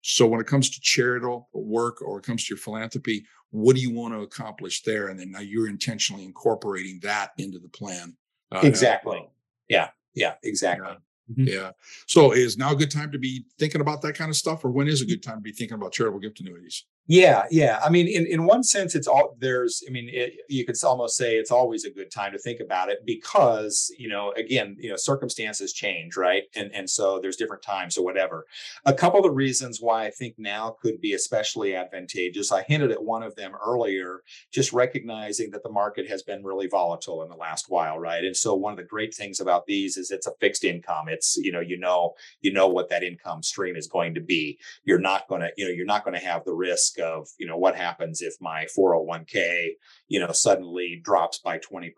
So 0.00 0.24
when 0.26 0.40
it 0.40 0.46
comes 0.46 0.70
to 0.70 0.80
charitable 0.80 1.48
work 1.52 2.00
or 2.00 2.18
it 2.18 2.24
comes 2.24 2.46
to 2.46 2.54
your 2.54 2.58
philanthropy, 2.58 3.26
what 3.50 3.74
do 3.74 3.82
you 3.82 3.90
want 3.90 4.14
to 4.14 4.20
accomplish 4.20 4.82
there? 4.82 5.08
And 5.08 5.18
then 5.18 5.32
now 5.32 5.40
you're 5.40 5.68
intentionally 5.68 6.24
incorporating 6.24 7.00
that 7.02 7.32
into 7.38 7.58
the 7.58 7.68
plan. 7.68 8.16
Uh, 8.52 8.60
exactly. 8.62 9.28
Yeah. 9.68 9.88
Yeah. 10.14 10.34
Exactly. 10.44 10.86
Yeah. 10.88 10.96
Mm-hmm. 11.30 11.44
Yeah. 11.48 11.70
So 12.06 12.32
is 12.32 12.56
now 12.56 12.72
a 12.72 12.76
good 12.76 12.90
time 12.90 13.10
to 13.12 13.18
be 13.18 13.44
thinking 13.58 13.80
about 13.80 14.02
that 14.02 14.14
kind 14.14 14.30
of 14.30 14.36
stuff, 14.36 14.64
or 14.64 14.70
when 14.70 14.88
is 14.88 15.02
a 15.02 15.06
good 15.06 15.22
time 15.22 15.36
to 15.36 15.42
be 15.42 15.52
thinking 15.52 15.74
about 15.74 15.92
charitable 15.92 16.20
gift 16.20 16.40
annuities? 16.40 16.84
Yeah, 17.08 17.44
yeah. 17.52 17.78
I 17.84 17.88
mean, 17.88 18.08
in, 18.08 18.26
in 18.26 18.46
one 18.46 18.64
sense, 18.64 18.96
it's 18.96 19.06
all 19.06 19.36
there's, 19.38 19.84
I 19.86 19.92
mean, 19.92 20.08
it, 20.12 20.38
you 20.48 20.64
could 20.64 20.74
almost 20.82 21.16
say 21.16 21.36
it's 21.36 21.52
always 21.52 21.84
a 21.84 21.90
good 21.90 22.10
time 22.10 22.32
to 22.32 22.38
think 22.38 22.58
about 22.58 22.88
it 22.88 22.98
because, 23.06 23.92
you 23.96 24.08
know, 24.08 24.32
again, 24.36 24.76
you 24.80 24.90
know, 24.90 24.96
circumstances 24.96 25.72
change, 25.72 26.16
right? 26.16 26.42
And, 26.56 26.72
and 26.74 26.90
so 26.90 27.20
there's 27.20 27.36
different 27.36 27.62
times 27.62 27.96
or 27.96 28.04
whatever. 28.04 28.44
A 28.86 28.92
couple 28.92 29.20
of 29.20 29.22
the 29.22 29.30
reasons 29.30 29.78
why 29.80 30.06
I 30.06 30.10
think 30.10 30.34
now 30.36 30.76
could 30.82 31.00
be 31.00 31.12
especially 31.12 31.76
advantageous, 31.76 32.50
I 32.50 32.64
hinted 32.64 32.90
at 32.90 33.04
one 33.04 33.22
of 33.22 33.36
them 33.36 33.52
earlier, 33.64 34.22
just 34.52 34.72
recognizing 34.72 35.52
that 35.52 35.62
the 35.62 35.70
market 35.70 36.08
has 36.08 36.24
been 36.24 36.42
really 36.42 36.66
volatile 36.66 37.22
in 37.22 37.28
the 37.28 37.36
last 37.36 37.66
while, 37.68 38.00
right? 38.00 38.24
And 38.24 38.36
so 38.36 38.54
one 38.56 38.72
of 38.72 38.78
the 38.78 38.82
great 38.84 39.14
things 39.14 39.38
about 39.38 39.66
these 39.66 39.96
is 39.96 40.10
it's 40.10 40.26
a 40.26 40.34
fixed 40.40 40.64
income. 40.64 41.06
It's, 41.08 41.36
you 41.36 41.52
know, 41.52 41.60
you 41.60 41.78
know, 41.78 42.14
you 42.40 42.52
know 42.52 42.66
what 42.66 42.88
that 42.88 43.04
income 43.04 43.44
stream 43.44 43.76
is 43.76 43.86
going 43.86 44.14
to 44.14 44.20
be. 44.20 44.58
You're 44.82 44.98
not 44.98 45.28
going 45.28 45.42
to, 45.42 45.50
you 45.56 45.66
know, 45.66 45.70
you're 45.70 45.86
not 45.86 46.04
going 46.04 46.18
to 46.18 46.26
have 46.26 46.44
the 46.44 46.52
risk 46.52 46.95
of 46.98 47.28
you 47.38 47.46
know 47.46 47.56
what 47.56 47.76
happens 47.76 48.22
if 48.22 48.34
my 48.40 48.66
401k 48.76 49.70
you 50.08 50.20
know 50.20 50.32
suddenly 50.32 51.00
drops 51.02 51.38
by 51.38 51.58
20% 51.58 51.92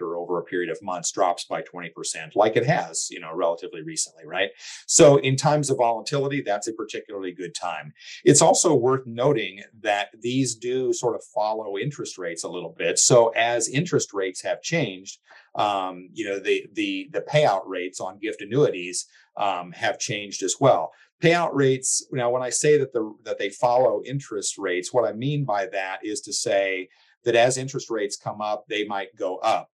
or 0.00 0.16
over 0.16 0.38
a 0.38 0.44
period 0.44 0.70
of 0.70 0.82
months 0.82 1.10
drops 1.10 1.44
by 1.44 1.62
20% 1.62 1.90
like 2.34 2.56
it 2.56 2.66
has 2.66 3.08
you 3.10 3.20
know 3.20 3.34
relatively 3.34 3.82
recently 3.82 4.26
right? 4.26 4.50
So 4.86 5.16
in 5.16 5.36
times 5.36 5.70
of 5.70 5.78
volatility 5.78 6.42
that's 6.42 6.68
a 6.68 6.72
particularly 6.72 7.32
good 7.32 7.54
time. 7.54 7.92
It's 8.24 8.42
also 8.42 8.74
worth 8.74 9.06
noting 9.06 9.62
that 9.82 10.08
these 10.20 10.54
do 10.54 10.92
sort 10.92 11.14
of 11.14 11.24
follow 11.34 11.78
interest 11.78 12.18
rates 12.18 12.44
a 12.44 12.48
little 12.48 12.74
bit. 12.76 12.98
So 12.98 13.28
as 13.30 13.68
interest 13.68 14.12
rates 14.12 14.42
have 14.42 14.62
changed 14.62 15.18
um, 15.54 16.08
you 16.12 16.28
know 16.28 16.38
the 16.38 16.66
the 16.72 17.08
the 17.12 17.20
payout 17.20 17.62
rates 17.66 18.00
on 18.00 18.18
gift 18.18 18.42
annuities 18.42 19.06
um, 19.36 19.72
have 19.72 19.98
changed 19.98 20.42
as 20.42 20.56
well 20.60 20.92
payout 21.22 21.50
rates 21.52 22.06
now 22.12 22.30
when 22.30 22.42
i 22.42 22.50
say 22.50 22.76
that 22.76 22.92
the 22.92 23.14
that 23.24 23.38
they 23.38 23.48
follow 23.48 24.02
interest 24.04 24.58
rates 24.58 24.92
what 24.92 25.08
i 25.08 25.12
mean 25.12 25.44
by 25.44 25.66
that 25.66 25.98
is 26.02 26.20
to 26.20 26.32
say 26.32 26.88
that 27.24 27.34
as 27.34 27.58
interest 27.58 27.90
rates 27.90 28.16
come 28.16 28.40
up 28.40 28.64
they 28.68 28.84
might 28.84 29.14
go 29.16 29.36
up. 29.38 29.70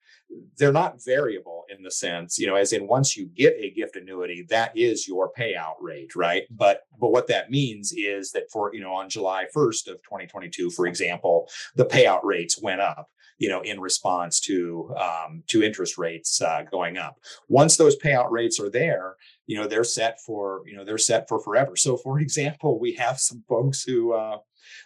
They're 0.58 0.74
not 0.74 1.04
variable 1.04 1.64
in 1.70 1.84
the 1.84 1.92
sense 1.92 2.38
you 2.38 2.48
know 2.48 2.56
as 2.56 2.74
in 2.74 2.86
once 2.86 3.16
you 3.16 3.28
get 3.28 3.56
a 3.58 3.72
gift 3.72 3.96
annuity 3.96 4.46
that 4.50 4.76
is 4.76 5.08
your 5.08 5.32
payout 5.32 5.76
rate 5.80 6.16
right? 6.18 6.44
But 6.52 6.82
but 7.00 7.12
what 7.12 7.28
that 7.28 7.50
means 7.50 7.94
is 7.96 8.32
that 8.32 8.52
for 8.52 8.74
you 8.74 8.82
know 8.82 8.94
on 8.94 9.08
july 9.08 9.46
1st 9.56 9.88
of 9.88 10.04
2022 10.04 10.70
for 10.72 10.86
example 10.86 11.50
the 11.76 11.86
payout 11.86 12.26
rates 12.26 12.62
went 12.62 12.82
up 12.82 13.10
you 13.38 13.50
know 13.50 13.62
in 13.62 13.80
response 13.80 14.40
to 14.42 14.94
um, 14.98 15.44
to 15.48 15.64
interest 15.64 15.98
rates 15.98 16.42
uh, 16.42 16.64
going 16.70 16.98
up. 16.98 17.18
Once 17.48 17.78
those 17.78 17.98
payout 17.98 18.32
rates 18.32 18.60
are 18.60 18.70
there 18.70 19.16
you 19.48 19.58
know 19.58 19.68
they're 19.68 19.84
set 19.84 20.20
for 20.22 20.62
you 20.68 20.76
know 20.76 20.86
they're 20.86 20.98
set 20.98 21.28
for 21.28 21.40
forever. 21.40 21.76
So 21.76 21.98
for 21.98 22.20
example 22.28 22.80
we 22.80 22.94
have 22.94 23.20
some 23.20 23.44
folks 23.48 23.84
who 23.84 24.14
uh, 24.14 24.38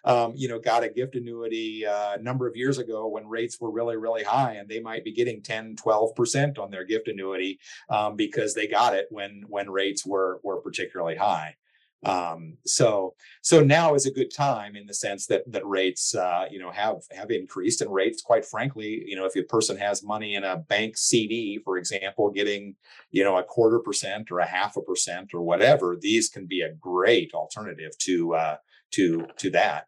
um, 0.06 0.34
you 0.36 0.48
know 0.48 0.60
got 0.60 0.84
a 0.84 0.90
gift 0.90 1.16
annuity 1.16 1.86
uh, 1.86 2.14
a 2.14 2.22
number 2.22 2.48
of 2.48 2.56
years 2.56 2.78
ago 2.78 3.08
when 3.08 3.28
rates 3.28 3.60
were 3.60 3.72
really 3.72 3.98
really 3.98 4.24
high 4.24 4.54
and 4.54 4.70
they 4.70 4.80
might 4.80 5.04
be 5.04 5.12
getting 5.12 5.42
10 5.42 5.76
12% 5.76 6.60
on 6.60 6.72
their 6.72 6.86
gift 6.86 7.08
annuity 7.08 7.60
um, 7.90 8.16
because 8.16 8.54
they 8.54 8.68
got 8.68 8.94
it 8.94 9.08
when 9.10 9.44
when 9.48 9.70
rates 9.70 10.06
were 10.06 10.40
were 10.44 10.62
particularly 10.62 11.16
high 11.16 11.56
um, 12.04 12.58
so 12.66 13.14
so 13.42 13.64
now 13.64 13.94
is 13.94 14.06
a 14.06 14.12
good 14.12 14.34
time 14.34 14.76
in 14.76 14.88
the 14.88 14.94
sense 14.94 15.28
that 15.28 15.44
that 15.52 15.66
rates 15.66 16.16
uh, 16.16 16.46
you 16.50 16.60
know 16.60 16.72
have 16.72 16.98
have 17.12 17.30
increased 17.30 17.82
and 17.82 17.94
rates 17.94 18.22
quite 18.22 18.46
frankly 18.46 19.04
you 19.06 19.16
know 19.16 19.26
if 19.26 19.36
a 19.36 19.44
person 19.44 19.78
has 19.78 20.04
money 20.04 20.36
in 20.36 20.44
a 20.44 20.58
bank 20.58 20.98
CD 20.98 21.60
for 21.64 21.78
example 21.78 22.32
getting 22.32 22.76
you 23.12 23.24
know 23.24 23.38
a 23.38 23.44
quarter 23.44 23.80
percent 23.80 24.32
or 24.32 24.40
a 24.40 24.46
half 24.46 24.78
a 24.78 24.82
percent 24.82 25.34
or 25.34 25.42
whatever 25.42 25.96
these 26.00 26.30
can 26.30 26.46
be 26.46 26.62
a 26.62 26.74
great 26.74 27.34
alternative 27.34 27.98
to 28.00 28.34
uh, 28.34 28.56
to 28.92 29.26
to 29.38 29.50
that. 29.52 29.86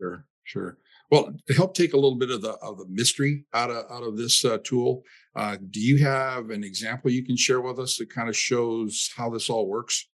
Sure, 0.00 0.26
sure. 0.44 0.78
Well, 1.10 1.34
to 1.48 1.54
help 1.54 1.74
take 1.74 1.92
a 1.92 1.96
little 1.96 2.16
bit 2.16 2.30
of 2.30 2.42
the 2.42 2.52
of 2.62 2.78
the 2.78 2.86
mystery 2.88 3.44
out 3.52 3.70
of 3.70 3.90
out 3.90 4.02
of 4.02 4.16
this 4.16 4.44
uh, 4.44 4.58
tool, 4.62 5.02
uh, 5.34 5.56
do 5.70 5.80
you 5.80 5.98
have 6.04 6.50
an 6.50 6.64
example 6.64 7.10
you 7.10 7.24
can 7.24 7.36
share 7.36 7.60
with 7.60 7.78
us 7.78 7.96
that 7.96 8.10
kind 8.10 8.28
of 8.28 8.36
shows 8.36 9.10
how 9.16 9.30
this 9.30 9.50
all 9.50 9.66
works? 9.66 10.06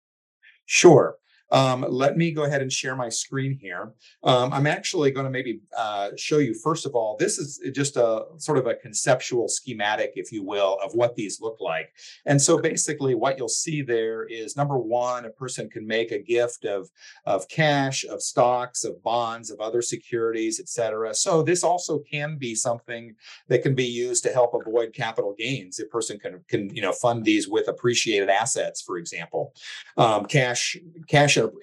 Sure. 0.66 1.16
Um, 1.50 1.86
let 1.88 2.16
me 2.16 2.32
go 2.32 2.44
ahead 2.44 2.62
and 2.62 2.72
share 2.72 2.96
my 2.96 3.08
screen 3.08 3.58
here. 3.60 3.92
Um, 4.22 4.52
I'm 4.52 4.66
actually 4.66 5.10
going 5.10 5.24
to 5.24 5.30
maybe 5.30 5.60
uh, 5.76 6.10
show 6.16 6.38
you, 6.38 6.54
first 6.54 6.86
of 6.86 6.94
all, 6.94 7.16
this 7.18 7.38
is 7.38 7.60
just 7.72 7.96
a 7.96 8.24
sort 8.38 8.58
of 8.58 8.66
a 8.66 8.74
conceptual 8.74 9.48
schematic, 9.48 10.12
if 10.16 10.32
you 10.32 10.42
will, 10.42 10.78
of 10.84 10.94
what 10.94 11.14
these 11.14 11.40
look 11.40 11.58
like. 11.60 11.92
And 12.24 12.40
so 12.40 12.60
basically 12.60 13.14
what 13.14 13.38
you'll 13.38 13.48
see 13.48 13.82
there 13.82 14.24
is 14.24 14.56
number 14.56 14.78
one, 14.78 15.24
a 15.24 15.30
person 15.30 15.70
can 15.70 15.86
make 15.86 16.10
a 16.12 16.18
gift 16.18 16.64
of, 16.64 16.90
of 17.24 17.48
cash, 17.48 18.04
of 18.04 18.22
stocks, 18.22 18.84
of 18.84 19.02
bonds, 19.02 19.50
of 19.50 19.60
other 19.60 19.82
securities, 19.82 20.58
et 20.58 20.68
cetera. 20.68 21.14
So 21.14 21.42
this 21.42 21.62
also 21.62 22.00
can 22.00 22.38
be 22.38 22.54
something 22.54 23.14
that 23.48 23.62
can 23.62 23.74
be 23.74 23.84
used 23.84 24.24
to 24.24 24.32
help 24.32 24.54
avoid 24.54 24.92
capital 24.92 25.34
gains. 25.38 25.78
A 25.78 25.86
person 25.86 26.18
can, 26.18 26.40
can 26.48 26.74
you 26.74 26.82
know, 26.82 26.92
fund 26.92 27.24
these 27.24 27.48
with 27.48 27.68
appreciated 27.68 28.28
assets, 28.28 28.82
for 28.82 28.98
example. 28.98 29.54
Um, 29.96 30.26
cash, 30.26 30.76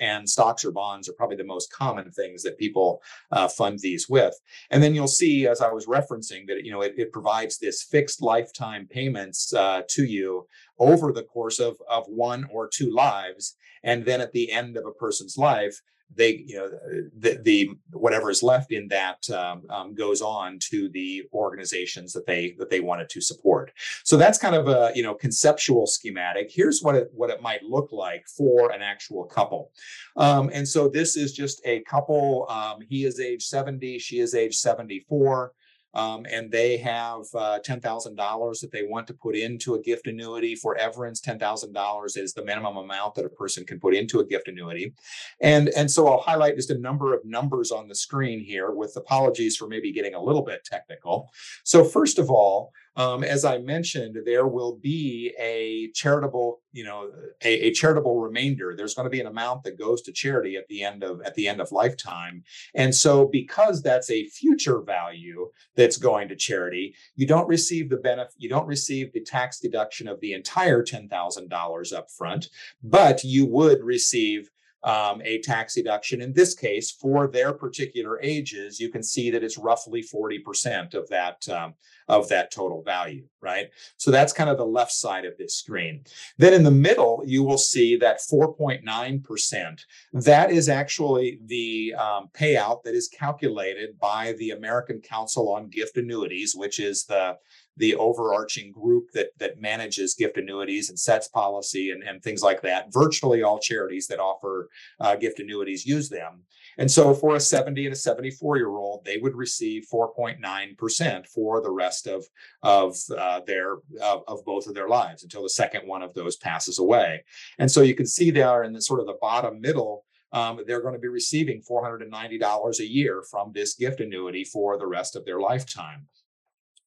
and 0.01 0.29
stocks 0.29 0.65
or 0.65 0.71
bonds 0.71 1.07
are 1.09 1.13
probably 1.13 1.37
the 1.37 1.43
most 1.43 1.71
common 1.71 2.11
things 2.11 2.43
that 2.43 2.57
people 2.57 3.01
uh, 3.31 3.47
fund 3.47 3.79
these 3.79 4.09
with. 4.09 4.35
And 4.69 4.81
then 4.81 4.95
you'll 4.95 5.07
see, 5.07 5.47
as 5.47 5.61
I 5.61 5.71
was 5.71 5.85
referencing, 5.85 6.47
that 6.47 6.63
you 6.63 6.71
know 6.71 6.81
it, 6.81 6.93
it 6.97 7.11
provides 7.11 7.57
this 7.57 7.83
fixed 7.83 8.21
lifetime 8.21 8.87
payments 8.89 9.53
uh, 9.53 9.81
to 9.89 10.05
you 10.05 10.47
over 10.79 11.11
the 11.11 11.23
course 11.23 11.59
of 11.59 11.77
of 11.89 12.05
one 12.07 12.47
or 12.51 12.67
two 12.67 12.91
lives, 12.91 13.55
and 13.83 14.05
then 14.05 14.21
at 14.21 14.31
the 14.31 14.51
end 14.51 14.77
of 14.77 14.85
a 14.85 14.91
person's 14.91 15.37
life, 15.37 15.81
they 16.15 16.43
you 16.45 16.55
know 16.55 16.69
the, 17.17 17.39
the 17.43 17.69
whatever 17.91 18.29
is 18.29 18.43
left 18.43 18.71
in 18.71 18.87
that 18.89 19.29
um, 19.29 19.63
um, 19.69 19.95
goes 19.95 20.21
on 20.21 20.59
to 20.59 20.89
the 20.89 21.23
organizations 21.33 22.13
that 22.13 22.25
they 22.25 22.55
that 22.59 22.69
they 22.69 22.79
wanted 22.79 23.09
to 23.09 23.21
support. 23.21 23.71
So 24.03 24.17
that's 24.17 24.37
kind 24.37 24.55
of 24.55 24.67
a 24.67 24.91
you 24.95 25.03
know 25.03 25.13
conceptual 25.13 25.87
schematic. 25.87 26.51
Here's 26.53 26.81
what 26.81 26.95
it 26.95 27.09
what 27.13 27.29
it 27.29 27.41
might 27.41 27.63
look 27.63 27.91
like 27.91 28.25
for 28.27 28.71
an 28.71 28.81
actual 28.81 29.25
couple. 29.25 29.71
Um, 30.15 30.49
and 30.53 30.67
so 30.67 30.87
this 30.87 31.15
is 31.15 31.33
just 31.33 31.61
a 31.65 31.81
couple 31.81 32.45
um, 32.49 32.79
he 32.87 33.05
is 33.05 33.19
age 33.19 33.43
70 33.43 33.99
she 33.99 34.19
is 34.19 34.35
age 34.35 34.55
74 34.55 35.53
um, 35.93 36.25
and 36.29 36.51
they 36.51 36.77
have 36.77 37.21
uh, 37.35 37.59
$10,000 37.65 38.61
that 38.61 38.71
they 38.71 38.83
want 38.83 39.07
to 39.07 39.13
put 39.13 39.35
into 39.35 39.75
a 39.75 39.81
gift 39.81 40.07
annuity 40.07 40.55
for 40.55 40.75
Everence. 40.75 41.21
$10,000 41.21 42.17
is 42.17 42.33
the 42.33 42.43
minimum 42.43 42.77
amount 42.77 43.15
that 43.15 43.25
a 43.25 43.29
person 43.29 43.65
can 43.65 43.79
put 43.79 43.93
into 43.93 44.19
a 44.19 44.25
gift 44.25 44.47
annuity. 44.47 44.93
And, 45.41 45.69
and 45.69 45.89
so 45.89 46.07
I'll 46.07 46.21
highlight 46.21 46.55
just 46.55 46.71
a 46.71 46.77
number 46.77 47.13
of 47.13 47.23
numbers 47.25 47.71
on 47.71 47.87
the 47.87 47.95
screen 47.95 48.39
here 48.39 48.71
with 48.71 48.95
apologies 48.95 49.55
for 49.55 49.67
maybe 49.67 49.91
getting 49.91 50.15
a 50.15 50.23
little 50.23 50.43
bit 50.43 50.63
technical. 50.63 51.29
So 51.63 51.83
first 51.83 52.17
of 52.17 52.29
all, 52.29 52.71
um, 52.95 53.23
as 53.23 53.43
I 53.43 53.57
mentioned, 53.57 54.17
there 54.25 54.47
will 54.47 54.77
be 54.77 55.33
a 55.39 55.89
charitable, 55.93 56.61
you 56.71 56.83
know, 56.83 57.09
a, 57.43 57.67
a, 57.67 57.71
charitable 57.71 58.19
remainder. 58.19 58.75
There's 58.75 58.93
going 58.93 59.05
to 59.05 59.09
be 59.09 59.19
an 59.19 59.27
amount 59.27 59.63
that 59.63 59.79
goes 59.79 60.03
to 60.03 60.11
charity 60.11 60.57
at 60.57 60.67
the 60.67 60.83
end 60.83 61.03
of 61.03 61.21
at 61.21 61.33
the 61.33 61.47
end 61.47 61.59
of 61.59 61.71
lifetime, 61.71 62.43
and 62.75 62.93
so 62.93 63.25
because 63.25 63.81
that's 63.81 64.11
a 64.11 64.27
future 64.27 64.81
value 64.81 65.49
that's 65.75 65.97
going 65.97 66.27
to 66.27 66.35
charity, 66.35 66.93
you 67.15 67.25
don't 67.25 67.47
receive 67.47 67.89
the 67.89 67.97
benefit. 67.97 68.33
You 68.37 68.49
don't 68.49 68.67
receive 68.67 69.11
the 69.11 69.21
tax 69.21 69.59
deduction 69.59 70.07
of 70.07 70.19
the 70.19 70.33
entire 70.33 70.83
ten 70.83 71.09
thousand 71.09 71.49
dollars 71.49 71.93
up 71.93 72.11
front, 72.11 72.49
but 72.83 73.23
you 73.23 73.47
would 73.47 73.83
receive 73.83 74.49
um, 74.83 75.21
a 75.23 75.39
tax 75.41 75.75
deduction. 75.75 76.21
In 76.21 76.33
this 76.33 76.53
case, 76.53 76.91
for 76.91 77.27
their 77.27 77.53
particular 77.53 78.21
ages, 78.21 78.79
you 78.79 78.89
can 78.89 79.03
see 79.03 79.29
that 79.31 79.43
it's 79.43 79.57
roughly 79.57 80.03
40% 80.03 80.93
of 80.93 81.07
that 81.09 81.47
um, 81.49 81.75
of 82.09 82.27
that 82.29 82.51
total 82.51 82.83
value, 82.83 83.23
right? 83.41 83.69
So 83.97 84.11
that's 84.11 84.33
kind 84.33 84.49
of 84.49 84.57
the 84.57 84.65
left 84.65 84.91
side 84.91 85.25
of 85.25 85.37
this 85.37 85.55
screen. 85.55 86.03
Then 86.37 86.53
in 86.53 86.63
the 86.63 86.71
middle, 86.71 87.23
you 87.25 87.43
will 87.43 87.57
see 87.57 87.95
that 87.97 88.19
4.9%. 88.19 89.79
That 90.11 90.51
is 90.51 90.67
actually 90.67 91.39
the 91.45 91.93
um, 91.97 92.29
payout 92.33 92.83
that 92.83 92.93
is 92.93 93.07
calculated 93.07 93.97
by 93.99 94.33
the 94.37 94.51
American 94.51 94.99
Council 94.99 95.49
on 95.53 95.69
Gift 95.69 95.97
Annuities, 95.97 96.55
which 96.55 96.79
is 96.79 97.05
the 97.05 97.37
the 97.77 97.95
overarching 97.95 98.71
group 98.71 99.11
that 99.13 99.29
that 99.39 99.59
manages 99.59 100.13
gift 100.13 100.37
annuities 100.37 100.89
and 100.89 100.99
sets 100.99 101.27
policy 101.27 101.91
and, 101.91 102.03
and 102.03 102.21
things 102.21 102.43
like 102.43 102.61
that. 102.61 102.93
Virtually 102.93 103.43
all 103.43 103.59
charities 103.59 104.07
that 104.07 104.19
offer 104.19 104.69
uh, 104.99 105.15
gift 105.15 105.39
annuities 105.39 105.85
use 105.85 106.09
them. 106.09 106.43
And 106.77 106.89
so 106.89 107.13
for 107.13 107.35
a 107.35 107.39
70 107.39 107.85
and 107.85 107.93
a 107.93 107.97
74 107.97 108.57
year 108.57 108.69
old, 108.69 109.05
they 109.05 109.17
would 109.17 109.35
receive 109.35 109.85
4.9% 109.91 111.27
for 111.27 111.61
the 111.61 111.71
rest 111.71 112.07
of, 112.07 112.25
of 112.61 112.95
uh, 113.15 113.41
their 113.45 113.73
of, 114.01 114.23
of 114.27 114.45
both 114.45 114.67
of 114.67 114.73
their 114.73 114.87
lives 114.87 115.23
until 115.23 115.43
the 115.43 115.49
second 115.49 115.87
one 115.87 116.01
of 116.01 116.13
those 116.13 116.37
passes 116.37 116.79
away. 116.79 117.23
And 117.59 117.71
so 117.71 117.81
you 117.81 117.95
can 117.95 118.07
see 118.07 118.31
there 118.31 118.63
in 118.63 118.73
the 118.73 118.81
sort 118.81 118.99
of 118.99 119.07
the 119.07 119.17
bottom 119.21 119.61
middle 119.61 120.05
um, 120.33 120.59
they're 120.65 120.81
going 120.81 120.95
to 120.95 120.99
be 120.99 121.07
receiving 121.07 121.61
$490 121.61 122.79
a 122.79 122.87
year 122.87 123.23
from 123.29 123.51
this 123.53 123.75
gift 123.75 124.01
annuity 124.01 124.43
for 124.43 124.77
the 124.77 124.87
rest 124.87 125.15
of 125.15 125.25
their 125.25 125.39
lifetime. 125.39 126.07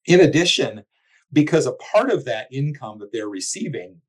In 0.06 0.20
addition, 0.20 0.84
because 1.32 1.66
a 1.66 1.72
part 1.72 2.10
of 2.10 2.24
that 2.24 2.48
income 2.52 2.98
that 3.00 3.12
they're 3.12 3.28
receiving 3.28 4.00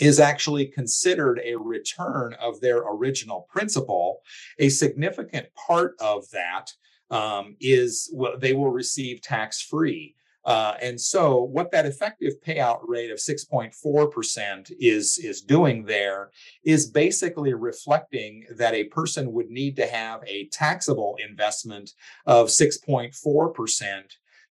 is 0.00 0.20
actually 0.20 0.66
considered 0.66 1.40
a 1.44 1.56
return 1.56 2.34
of 2.40 2.60
their 2.60 2.78
original 2.78 3.46
principal. 3.50 4.22
A 4.58 4.68
significant 4.68 5.46
part 5.54 5.94
of 6.00 6.28
that 6.30 6.72
um, 7.10 7.56
is 7.60 8.12
they 8.38 8.52
will 8.52 8.70
receive 8.70 9.22
tax 9.22 9.62
free. 9.62 10.14
Uh, 10.44 10.76
and 10.80 11.00
so, 11.00 11.42
what 11.42 11.72
that 11.72 11.86
effective 11.86 12.34
payout 12.46 12.78
rate 12.86 13.10
of 13.10 13.18
6.4% 13.18 14.72
is, 14.78 15.18
is 15.18 15.40
doing 15.40 15.84
there 15.84 16.30
is 16.62 16.88
basically 16.88 17.52
reflecting 17.52 18.44
that 18.56 18.72
a 18.72 18.84
person 18.84 19.32
would 19.32 19.50
need 19.50 19.74
to 19.74 19.88
have 19.88 20.20
a 20.24 20.46
taxable 20.52 21.18
investment 21.28 21.94
of 22.26 22.46
6.4% 22.46 24.02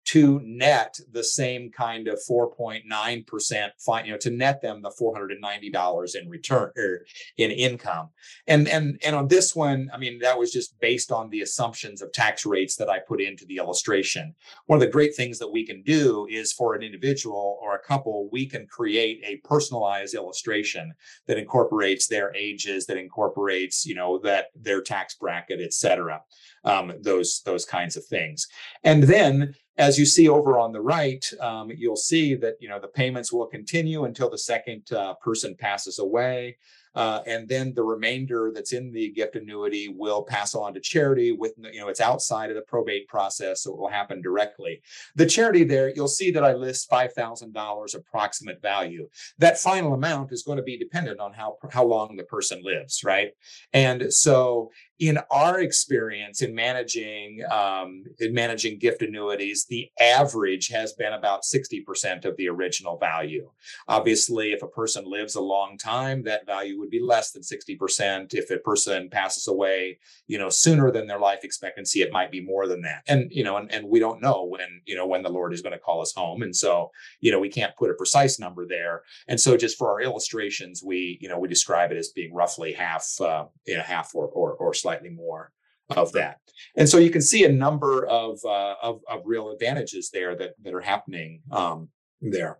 to 0.05 0.41
net 0.45 0.99
the 1.13 1.23
same 1.23 1.71
kind 1.71 2.09
of 2.09 2.19
4.9% 2.29 3.71
fine, 3.79 4.05
you 4.05 4.13
know, 4.13 4.19
to 4.19 4.31
net 4.31 4.61
them 4.61 4.83
the 4.83 4.91
$490 4.91 6.17
in 6.21 6.29
return 6.29 6.71
or 6.77 7.05
in 7.37 7.51
income. 7.51 8.11
And 8.47 8.69
and 8.69 9.01
and 9.05 9.15
on 9.15 9.29
this 9.29 9.55
one, 9.55 9.91
I 9.93 9.99
mean, 9.99 10.19
that 10.21 10.39
was 10.39 10.53
just 10.53 10.79
based 10.81 11.13
on 11.13 11.31
the 11.31 11.43
assumptions 11.43 12.03
of 12.03 12.13
tax 12.13 12.45
rates 12.45 12.77
that 12.77 12.89
I 12.89 12.99
put 12.99 13.21
into 13.21 13.45
the 13.47 13.59
illustration. 13.59 14.35
One 14.67 14.77
of 14.77 14.81
the 14.81 14.93
great 14.93 15.15
things 15.15 15.39
that 15.39 15.53
we 15.53 15.65
can 15.65 15.83
do 15.83 16.27
is 16.31 16.53
for 16.53 16.75
an 16.75 16.83
individual 16.83 17.59
or 17.63 17.75
a 17.75 17.83
couple, 17.83 18.29
we 18.33 18.47
can 18.47 18.67
create 18.67 19.23
a 19.25 19.37
personalized 19.47 20.15
illustration 20.15 20.95
that 21.27 21.39
incorporates 21.39 22.09
their 22.09 22.35
ages, 22.35 22.87
that 22.87 22.97
incorporates, 22.97 23.87
you 23.87 23.95
know, 23.95 24.19
that 24.19 24.47
their 24.57 24.83
tax 24.83 25.15
bracket, 25.15 25.61
et 25.61 25.73
cetera. 25.73 26.23
Um, 26.65 26.93
those 27.01 27.43
those 27.45 27.65
kinds 27.65 27.97
of 27.97 28.05
things. 28.05 28.47
And 28.85 29.03
then 29.05 29.55
as 29.79 29.99
you 29.99 30.05
see 30.05 30.29
over 30.29 30.59
on 30.59 30.73
the 30.73 30.81
right, 30.81 31.25
um, 31.41 31.71
you'll 31.75 31.97
see 31.97 32.35
that 32.37 32.57
you 32.61 32.69
know 32.69 32.79
the 32.79 32.89
payments 32.89 33.33
will 33.33 33.47
continue 33.47 34.05
until 34.05 34.29
the 34.29 34.39
second 34.39 34.93
uh, 34.93 35.15
person 35.15 35.55
passes 35.55 35.99
away. 35.99 36.57
Uh, 36.95 37.23
and 37.27 37.49
then 37.49 37.73
the 37.75 37.83
remainder 37.83 38.53
that's 38.55 38.75
in 38.75 38.93
the 38.93 39.09
gift 39.13 39.35
annuity 39.35 39.89
will 39.89 40.23
pass 40.23 40.55
on 40.55 40.75
to 40.75 40.81
charity 40.81 41.33
with 41.33 41.55
you 41.73 41.81
know 41.81 41.89
it's 41.89 42.03
outside 42.03 42.51
of 42.51 42.57
the 42.57 42.63
probate 42.63 43.09
process 43.09 43.63
so 43.63 43.73
it 43.73 43.79
will 43.79 43.89
happen 43.89 44.21
directly. 44.21 44.83
The 45.17 45.25
charity 45.25 45.65
there 45.65 45.91
you'll 45.95 46.09
see 46.09 46.31
that 46.33 46.45
i 46.45 46.53
list 46.53 46.91
$5000 46.91 47.95
approximate 47.95 48.61
value. 48.61 49.09
That 49.39 49.59
final 49.59 49.95
amount 49.95 50.33
is 50.33 50.43
going 50.43 50.59
to 50.59 50.63
be 50.63 50.77
dependent 50.77 51.19
on 51.19 51.33
how 51.33 51.57
how 51.71 51.85
long 51.85 52.17
the 52.17 52.25
person 52.25 52.63
lives 52.63 53.03
right? 53.05 53.33
And 53.73 54.13
so 54.13 54.71
in 54.99 55.19
our 55.31 55.61
experience 55.61 56.43
in 56.43 56.55
managing 56.55 57.43
um, 57.51 58.05
in 58.21 58.35
managing 58.35 58.79
gift 58.79 59.03
annuities, 59.03 59.62
the 59.67 59.91
average 60.01 60.69
has 60.69 60.93
been 60.93 61.13
about 61.13 61.43
60% 61.43 62.25
of 62.25 62.37
the 62.37 62.49
original 62.49 62.97
value. 62.97 63.51
Obviously, 63.89 64.53
if 64.53 64.63
a 64.63 64.69
person 64.69 65.05
lives 65.05 65.35
a 65.35 65.41
long 65.41 65.77
time, 65.77 66.23
that 66.25 66.47
value 66.47 66.79
would 66.79 66.91
be 66.91 67.01
less 67.01 67.33
than 67.33 67.43
60%. 67.43 68.35
If 68.35 68.51
a 68.51 68.59
person 68.59 69.11
passes 69.11 69.49
away, 69.49 69.99
you 70.27 70.39
know, 70.39 70.49
sooner 70.49 70.91
than 70.91 71.07
their 71.07 71.19
life 71.19 71.41
expectancy, 71.43 72.03
it 72.03 72.13
might 72.13 72.31
be 72.31 72.41
more 72.41 72.67
than 72.67 72.83
that. 72.83 73.03
And 73.09 73.31
you 73.31 73.45
know, 73.45 73.57
and, 73.57 73.73
and 73.73 73.89
we 73.89 73.99
don't 73.99 74.23
know 74.23 74.45
when, 74.45 74.81
you 74.87 74.97
know, 74.97 75.07
when 75.07 75.23
the 75.23 75.29
Lord 75.29 75.53
is 75.53 75.63
going 75.63 75.73
to 75.73 75.79
call 75.79 76.01
us 76.01 76.15
home. 76.15 76.43
And 76.43 76.55
so, 76.55 76.91
you 77.21 77.33
know, 77.33 77.41
we 77.41 77.49
can't 77.49 77.77
put 77.77 77.91
a 77.91 77.95
precise 77.95 78.39
number 78.39 78.67
there. 78.67 79.03
And 79.29 79.41
so 79.41 79.57
just 79.57 79.79
for 79.79 79.91
our 79.91 80.01
illustrations, 80.01 80.83
we, 80.83 81.19
you 81.21 81.29
know, 81.29 81.39
we 81.39 81.49
describe 81.49 81.91
it 81.91 81.99
as 81.99 82.09
being 82.09 82.33
roughly 82.33 82.73
half, 82.73 83.09
uh, 83.21 83.47
you 83.67 83.77
know, 83.77 83.83
half 83.83 84.15
or 84.15 84.29
or, 84.29 84.53
or 84.55 84.73
slightly 84.73 85.03
slightly 85.03 85.11
more 85.11 85.53
of 85.97 86.13
that. 86.13 86.39
And 86.77 86.89
so 86.89 86.99
you 86.99 87.11
can 87.11 87.23
see 87.23 87.45
a 87.45 87.53
number 87.53 88.07
of, 88.07 88.39
uh, 88.45 88.75
of, 88.83 89.01
of, 89.09 89.23
real 89.25 89.51
advantages 89.51 90.11
there 90.11 90.35
that, 90.37 90.53
that 90.63 90.75
are 90.75 90.81
happening 90.81 91.43
um, 91.51 91.89
there. 92.21 92.59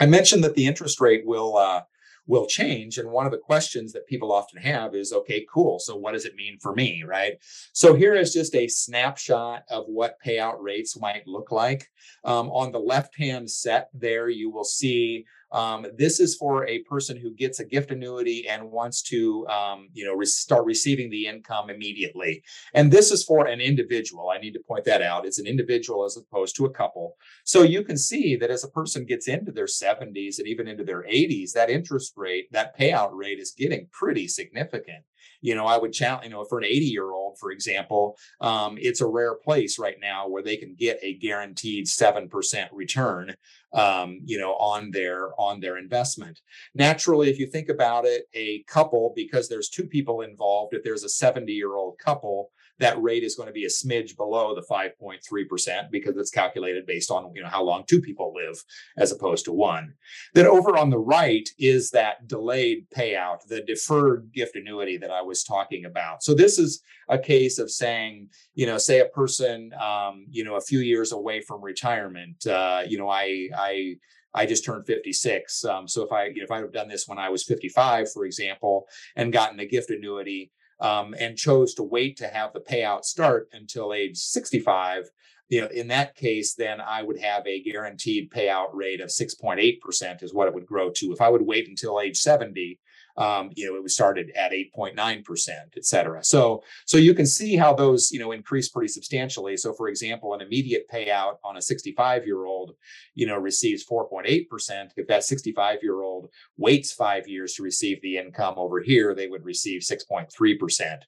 I 0.00 0.06
mentioned 0.06 0.44
that 0.44 0.54
the 0.54 0.66
interest 0.66 1.00
rate 1.00 1.22
will 1.26 1.56
uh, 1.56 1.82
will 2.28 2.46
change. 2.46 2.98
And 2.98 3.10
one 3.10 3.26
of 3.26 3.32
the 3.32 3.38
questions 3.38 3.92
that 3.92 4.06
people 4.06 4.30
often 4.30 4.60
have 4.60 4.94
is, 4.94 5.12
okay, 5.12 5.44
cool. 5.52 5.78
So 5.80 5.96
what 5.96 6.12
does 6.12 6.26
it 6.26 6.36
mean 6.36 6.58
for 6.60 6.74
me, 6.74 7.02
right? 7.04 7.38
So 7.72 7.94
here 7.94 8.14
is 8.14 8.34
just 8.34 8.54
a 8.54 8.68
snapshot 8.68 9.62
of 9.70 9.84
what 9.86 10.18
payout 10.24 10.56
rates 10.60 11.00
might 11.00 11.26
look 11.26 11.50
like. 11.50 11.88
Um, 12.24 12.50
on 12.50 12.70
the 12.70 12.78
left 12.78 13.16
hand 13.16 13.50
set 13.50 13.88
there, 13.94 14.28
you 14.28 14.50
will 14.50 14.64
see 14.64 15.24
um, 15.50 15.86
this 15.96 16.20
is 16.20 16.36
for 16.36 16.66
a 16.66 16.80
person 16.80 17.16
who 17.16 17.32
gets 17.32 17.60
a 17.60 17.64
gift 17.64 17.90
annuity 17.90 18.46
and 18.48 18.70
wants 18.70 19.02
to, 19.02 19.46
um, 19.48 19.88
you 19.92 20.04
know, 20.04 20.14
re- 20.14 20.26
start 20.26 20.64
receiving 20.64 21.10
the 21.10 21.26
income 21.26 21.70
immediately. 21.70 22.42
And 22.74 22.90
this 22.90 23.10
is 23.10 23.24
for 23.24 23.46
an 23.46 23.60
individual. 23.60 24.30
I 24.30 24.38
need 24.38 24.52
to 24.52 24.60
point 24.66 24.84
that 24.84 25.02
out. 25.02 25.26
It's 25.26 25.38
an 25.38 25.46
individual 25.46 26.04
as 26.04 26.16
opposed 26.16 26.56
to 26.56 26.66
a 26.66 26.70
couple. 26.70 27.16
So 27.44 27.62
you 27.62 27.82
can 27.82 27.96
see 27.96 28.36
that 28.36 28.50
as 28.50 28.64
a 28.64 28.70
person 28.70 29.06
gets 29.06 29.28
into 29.28 29.52
their 29.52 29.66
70s 29.66 30.38
and 30.38 30.46
even 30.46 30.68
into 30.68 30.84
their 30.84 31.02
80s, 31.02 31.52
that 31.52 31.70
interest 31.70 32.12
rate, 32.16 32.52
that 32.52 32.78
payout 32.78 33.10
rate 33.12 33.38
is 33.38 33.54
getting 33.56 33.88
pretty 33.92 34.28
significant 34.28 35.04
you 35.40 35.54
know, 35.54 35.66
I 35.66 35.78
would 35.78 35.92
challenge, 35.92 36.24
you 36.24 36.30
know, 36.30 36.44
for 36.44 36.58
an 36.58 36.64
80 36.64 36.86
year 36.86 37.10
old, 37.12 37.38
for 37.38 37.50
example, 37.50 38.16
um, 38.40 38.76
it's 38.80 39.00
a 39.00 39.06
rare 39.06 39.34
place 39.34 39.78
right 39.78 39.96
now 40.00 40.28
where 40.28 40.42
they 40.42 40.56
can 40.56 40.74
get 40.74 40.98
a 41.02 41.14
guaranteed 41.14 41.86
7% 41.86 42.68
return, 42.72 43.34
um, 43.72 44.20
you 44.24 44.38
know, 44.38 44.54
on 44.54 44.90
their, 44.90 45.30
on 45.40 45.60
their 45.60 45.78
investment. 45.78 46.40
Naturally, 46.74 47.30
if 47.30 47.38
you 47.38 47.46
think 47.46 47.68
about 47.68 48.04
it, 48.04 48.24
a 48.34 48.62
couple, 48.64 49.12
because 49.14 49.48
there's 49.48 49.68
two 49.68 49.84
people 49.84 50.22
involved, 50.22 50.74
if 50.74 50.82
there's 50.82 51.04
a 51.04 51.08
70 51.08 51.52
year 51.52 51.76
old 51.76 51.98
couple, 51.98 52.50
that 52.78 53.00
rate 53.00 53.24
is 53.24 53.34
going 53.34 53.48
to 53.48 53.52
be 53.52 53.64
a 53.64 53.68
smidge 53.68 54.16
below 54.16 54.54
the 54.54 54.62
5.3% 54.62 55.90
because 55.90 56.16
it's 56.16 56.30
calculated 56.30 56.86
based 56.86 57.10
on 57.10 57.32
you 57.34 57.42
know 57.42 57.48
how 57.48 57.62
long 57.62 57.84
two 57.86 58.00
people 58.00 58.32
live 58.34 58.62
as 58.96 59.12
opposed 59.12 59.44
to 59.46 59.52
one. 59.52 59.94
Then 60.34 60.46
over 60.46 60.76
on 60.76 60.90
the 60.90 60.98
right 60.98 61.48
is 61.58 61.90
that 61.90 62.26
delayed 62.28 62.86
payout, 62.96 63.46
the 63.48 63.62
deferred 63.62 64.32
gift 64.32 64.56
annuity 64.56 64.96
that 64.98 65.10
I 65.10 65.22
was 65.22 65.42
talking 65.42 65.84
about. 65.84 66.22
So 66.22 66.34
this 66.34 66.58
is 66.58 66.82
a 67.08 67.18
case 67.18 67.58
of 67.58 67.70
saying, 67.70 68.28
you 68.54 68.66
know, 68.66 68.78
say 68.78 69.00
a 69.00 69.06
person, 69.06 69.72
um, 69.80 70.26
you 70.30 70.44
know, 70.44 70.56
a 70.56 70.60
few 70.60 70.80
years 70.80 71.12
away 71.12 71.40
from 71.40 71.62
retirement, 71.62 72.46
uh, 72.46 72.82
you 72.86 72.98
know, 72.98 73.08
I, 73.08 73.48
I, 73.56 73.96
I 74.34 74.46
just 74.46 74.64
turned 74.64 74.86
56. 74.86 75.64
Um, 75.64 75.88
so 75.88 76.02
if 76.02 76.12
I, 76.12 76.26
you 76.26 76.36
know, 76.36 76.44
if 76.44 76.50
I 76.50 76.58
have 76.58 76.72
done 76.72 76.88
this 76.88 77.08
when 77.08 77.18
I 77.18 77.28
was 77.30 77.44
55, 77.44 78.12
for 78.12 78.24
example, 78.24 78.86
and 79.16 79.32
gotten 79.32 79.58
a 79.60 79.66
gift 79.66 79.90
annuity, 79.90 80.52
um, 80.80 81.14
and 81.18 81.36
chose 81.36 81.74
to 81.74 81.82
wait 81.82 82.16
to 82.18 82.28
have 82.28 82.52
the 82.52 82.60
payout 82.60 83.04
start 83.04 83.48
until 83.52 83.92
age 83.92 84.16
65, 84.16 85.10
you 85.48 85.60
know, 85.62 85.68
in 85.68 85.88
that 85.88 86.14
case, 86.14 86.54
then 86.54 86.80
I 86.80 87.02
would 87.02 87.18
have 87.18 87.46
a 87.46 87.62
guaranteed 87.62 88.30
payout 88.30 88.74
rate 88.74 89.00
of 89.00 89.08
6.8% 89.08 90.22
is 90.22 90.34
what 90.34 90.46
it 90.46 90.54
would 90.54 90.66
grow 90.66 90.90
to. 90.90 91.12
If 91.12 91.20
I 91.20 91.30
would 91.30 91.42
wait 91.42 91.68
until 91.68 92.00
age 92.00 92.18
70, 92.18 92.78
um, 93.18 93.50
you 93.56 93.66
know, 93.66 93.76
it 93.76 93.82
was 93.82 93.94
started 93.94 94.30
at 94.36 94.52
8.9%, 94.52 95.48
et 95.76 95.84
cetera. 95.84 96.22
So, 96.22 96.62
so 96.86 96.96
you 96.98 97.14
can 97.14 97.26
see 97.26 97.56
how 97.56 97.74
those, 97.74 98.12
you 98.12 98.20
know, 98.20 98.30
increase 98.30 98.68
pretty 98.68 98.86
substantially. 98.88 99.56
So 99.56 99.72
for 99.72 99.88
example, 99.88 100.34
an 100.34 100.40
immediate 100.40 100.86
payout 100.88 101.34
on 101.42 101.56
a 101.56 101.62
65 101.62 102.24
year 102.24 102.44
old, 102.44 102.76
you 103.14 103.26
know, 103.26 103.36
receives 103.36 103.84
4.8%. 103.84 104.90
If 104.96 105.08
that 105.08 105.24
65 105.24 105.80
year 105.82 106.00
old 106.00 106.30
waits 106.56 106.92
five 106.92 107.26
years 107.26 107.54
to 107.54 107.64
receive 107.64 108.00
the 108.02 108.18
income 108.18 108.54
over 108.56 108.80
here, 108.80 109.16
they 109.16 109.26
would 109.26 109.44
receive 109.44 109.82
6.3%. 109.82 110.98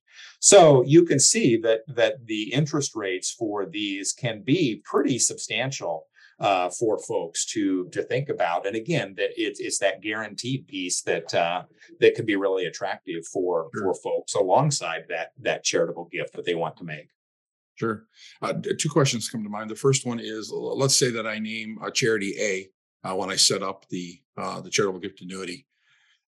So 0.40 0.82
you 0.84 1.04
can 1.04 1.20
see 1.20 1.58
that, 1.58 1.82
that 1.94 2.26
the 2.26 2.52
interest 2.52 2.96
rates 2.96 3.30
for 3.30 3.66
these 3.66 4.12
can 4.12 4.42
be 4.42 4.82
pretty 4.84 5.20
substantial 5.20 6.08
uh, 6.40 6.70
for 6.70 6.98
folks 6.98 7.44
to 7.44 7.88
to 7.90 8.02
think 8.02 8.28
about. 8.28 8.66
And 8.66 8.74
again, 8.74 9.14
that 9.16 9.30
it's 9.36 9.60
it's 9.60 9.78
that 9.78 10.00
guaranteed 10.00 10.66
piece 10.66 11.02
that 11.02 11.32
uh, 11.34 11.64
that 12.00 12.14
can 12.14 12.24
be 12.24 12.36
really 12.36 12.66
attractive 12.66 13.26
for 13.26 13.68
sure. 13.74 13.82
for 13.82 13.94
folks 13.94 14.34
alongside 14.34 15.04
that 15.08 15.32
that 15.40 15.64
charitable 15.64 16.08
gift 16.10 16.32
that 16.34 16.44
they 16.44 16.54
want 16.54 16.76
to 16.78 16.84
make. 16.84 17.10
Sure. 17.74 18.04
Uh, 18.42 18.54
two 18.78 18.88
questions 18.88 19.28
come 19.28 19.42
to 19.42 19.50
mind. 19.50 19.70
The 19.70 19.76
first 19.76 20.06
one 20.06 20.20
is: 20.20 20.50
Let's 20.52 20.96
say 20.96 21.10
that 21.10 21.26
I 21.26 21.38
name 21.38 21.78
a 21.82 21.90
charity 21.90 22.34
A 22.40 23.08
uh, 23.08 23.14
when 23.14 23.30
I 23.30 23.36
set 23.36 23.62
up 23.62 23.86
the 23.88 24.20
uh, 24.36 24.60
the 24.60 24.70
charitable 24.70 25.00
gift 25.00 25.20
annuity. 25.20 25.66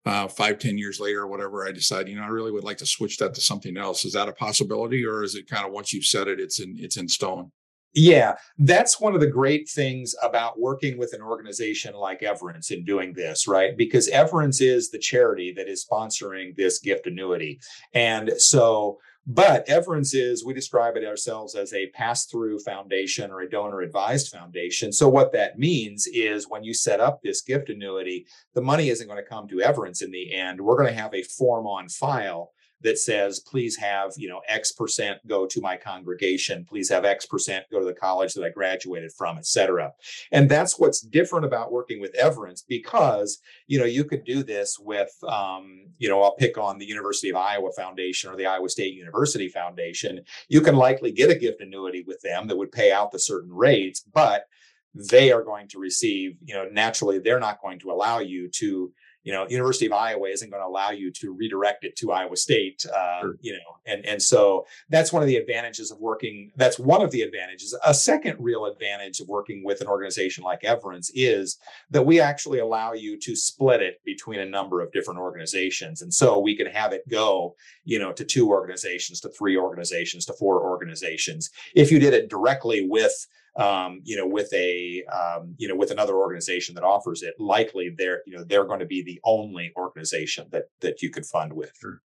Uh, 0.04 0.26
five, 0.26 0.58
ten 0.58 0.76
years 0.76 0.98
later, 0.98 1.20
or 1.20 1.28
whatever, 1.28 1.64
I 1.64 1.70
decide, 1.70 2.08
you 2.08 2.16
know, 2.16 2.24
I 2.24 2.26
really 2.26 2.50
would 2.50 2.64
like 2.64 2.78
to 2.78 2.86
switch 2.86 3.18
that 3.18 3.34
to 3.34 3.40
something 3.40 3.76
else. 3.76 4.04
Is 4.04 4.14
that 4.14 4.28
a 4.28 4.32
possibility, 4.32 5.04
or 5.06 5.22
is 5.22 5.36
it 5.36 5.48
kind 5.48 5.64
of 5.64 5.72
once 5.72 5.92
you've 5.92 6.04
said 6.04 6.26
it, 6.26 6.40
it's 6.40 6.58
in 6.58 6.76
it's 6.78 6.96
in 6.96 7.08
stone? 7.08 7.52
Yeah, 7.94 8.36
that's 8.58 9.00
one 9.00 9.14
of 9.14 9.20
the 9.20 9.26
great 9.26 9.68
things 9.68 10.14
about 10.22 10.58
working 10.58 10.96
with 10.96 11.12
an 11.12 11.20
organization 11.20 11.94
like 11.94 12.20
Everence 12.22 12.70
in 12.70 12.84
doing 12.84 13.12
this, 13.12 13.46
right? 13.46 13.76
Because 13.76 14.08
Everence 14.08 14.62
is 14.62 14.90
the 14.90 14.98
charity 14.98 15.52
that 15.52 15.68
is 15.68 15.84
sponsoring 15.84 16.56
this 16.56 16.78
gift 16.78 17.06
annuity. 17.06 17.60
And 17.92 18.32
so, 18.38 18.98
but 19.26 19.66
Everence 19.68 20.14
is, 20.14 20.44
we 20.44 20.54
describe 20.54 20.96
it 20.96 21.04
ourselves 21.04 21.54
as 21.54 21.74
a 21.74 21.90
pass 21.90 22.24
through 22.24 22.60
foundation 22.60 23.30
or 23.30 23.42
a 23.42 23.50
donor 23.50 23.82
advised 23.82 24.32
foundation. 24.32 24.90
So, 24.90 25.08
what 25.08 25.32
that 25.32 25.58
means 25.58 26.06
is 26.06 26.48
when 26.48 26.64
you 26.64 26.72
set 26.72 26.98
up 26.98 27.20
this 27.20 27.42
gift 27.42 27.68
annuity, 27.68 28.26
the 28.54 28.62
money 28.62 28.88
isn't 28.88 29.06
going 29.06 29.22
to 29.22 29.28
come 29.28 29.46
to 29.48 29.60
Everence 29.60 30.00
in 30.00 30.10
the 30.10 30.32
end. 30.34 30.60
We're 30.60 30.78
going 30.78 30.92
to 30.92 31.00
have 31.00 31.14
a 31.14 31.22
form 31.22 31.66
on 31.66 31.90
file 31.90 32.52
that 32.82 32.98
says, 32.98 33.40
please 33.40 33.76
have, 33.76 34.12
you 34.16 34.28
know, 34.28 34.40
X 34.48 34.72
percent 34.72 35.18
go 35.26 35.46
to 35.46 35.60
my 35.60 35.76
congregation, 35.76 36.64
please 36.68 36.88
have 36.90 37.04
X 37.04 37.26
percent 37.26 37.64
go 37.70 37.78
to 37.78 37.84
the 37.84 37.94
college 37.94 38.34
that 38.34 38.44
I 38.44 38.50
graduated 38.50 39.12
from, 39.12 39.38
et 39.38 39.46
cetera. 39.46 39.92
And 40.30 40.48
that's 40.48 40.78
what's 40.78 41.00
different 41.00 41.44
about 41.44 41.72
working 41.72 42.00
with 42.00 42.14
Everence 42.16 42.62
because, 42.66 43.38
you 43.66 43.78
know, 43.78 43.84
you 43.84 44.04
could 44.04 44.24
do 44.24 44.42
this 44.42 44.78
with, 44.78 45.12
um, 45.28 45.86
you 45.98 46.08
know, 46.08 46.22
I'll 46.22 46.36
pick 46.36 46.58
on 46.58 46.78
the 46.78 46.86
University 46.86 47.30
of 47.30 47.36
Iowa 47.36 47.70
Foundation 47.76 48.30
or 48.30 48.36
the 48.36 48.46
Iowa 48.46 48.68
State 48.68 48.94
University 48.94 49.48
Foundation. 49.48 50.20
You 50.48 50.60
can 50.60 50.76
likely 50.76 51.12
get 51.12 51.30
a 51.30 51.34
gift 51.34 51.60
annuity 51.60 52.04
with 52.06 52.20
them 52.22 52.46
that 52.48 52.56
would 52.56 52.72
pay 52.72 52.92
out 52.92 53.12
the 53.12 53.18
certain 53.18 53.52
rates, 53.52 54.04
but 54.12 54.46
they 54.94 55.32
are 55.32 55.42
going 55.42 55.68
to 55.68 55.78
receive, 55.78 56.36
you 56.44 56.54
know, 56.54 56.68
naturally, 56.70 57.18
they're 57.18 57.40
not 57.40 57.62
going 57.62 57.78
to 57.78 57.90
allow 57.90 58.18
you 58.18 58.48
to 58.48 58.92
you 59.22 59.32
know, 59.32 59.46
University 59.48 59.86
of 59.86 59.92
Iowa 59.92 60.28
isn't 60.28 60.50
going 60.50 60.62
to 60.62 60.66
allow 60.66 60.90
you 60.90 61.12
to 61.12 61.32
redirect 61.32 61.84
it 61.84 61.96
to 61.96 62.10
Iowa 62.10 62.36
State, 62.36 62.84
uh, 62.86 63.20
sure. 63.20 63.36
you 63.40 63.52
know, 63.52 63.76
and 63.86 64.04
and 64.04 64.20
so 64.20 64.66
that's 64.88 65.12
one 65.12 65.22
of 65.22 65.28
the 65.28 65.36
advantages 65.36 65.90
of 65.90 65.98
working. 65.98 66.50
That's 66.56 66.78
one 66.78 67.02
of 67.02 67.10
the 67.12 67.22
advantages. 67.22 67.76
A 67.86 67.94
second 67.94 68.36
real 68.40 68.66
advantage 68.66 69.20
of 69.20 69.28
working 69.28 69.62
with 69.64 69.80
an 69.80 69.86
organization 69.86 70.42
like 70.42 70.62
Everence 70.62 71.10
is 71.14 71.58
that 71.90 72.04
we 72.04 72.20
actually 72.20 72.58
allow 72.58 72.92
you 72.92 73.18
to 73.20 73.36
split 73.36 73.80
it 73.80 74.00
between 74.04 74.40
a 74.40 74.46
number 74.46 74.80
of 74.80 74.92
different 74.92 75.20
organizations, 75.20 76.02
and 76.02 76.12
so 76.12 76.40
we 76.40 76.56
can 76.56 76.66
have 76.66 76.92
it 76.92 77.08
go, 77.08 77.54
you 77.84 77.98
know, 77.98 78.12
to 78.12 78.24
two 78.24 78.48
organizations, 78.48 79.20
to 79.20 79.28
three 79.28 79.56
organizations, 79.56 80.24
to 80.26 80.32
four 80.32 80.62
organizations. 80.62 81.50
If 81.74 81.92
you 81.92 82.00
did 82.00 82.12
it 82.12 82.28
directly 82.28 82.86
with 82.88 83.26
um, 83.56 84.00
you 84.04 84.16
know, 84.16 84.26
with 84.26 84.52
a, 84.54 85.04
um, 85.04 85.54
you 85.58 85.68
know, 85.68 85.76
with 85.76 85.90
another 85.90 86.14
organization 86.14 86.74
that 86.74 86.84
offers 86.84 87.22
it, 87.22 87.34
likely 87.38 87.90
they're, 87.90 88.22
you 88.26 88.34
know, 88.34 88.44
they're 88.44 88.64
going 88.64 88.80
to 88.80 88.86
be 88.86 89.02
the 89.02 89.20
only 89.24 89.72
organization 89.76 90.46
that 90.52 90.64
that 90.80 91.02
you 91.02 91.10
could 91.10 91.26
fund 91.26 91.52
with. 91.52 91.72
Sure. 91.78 92.00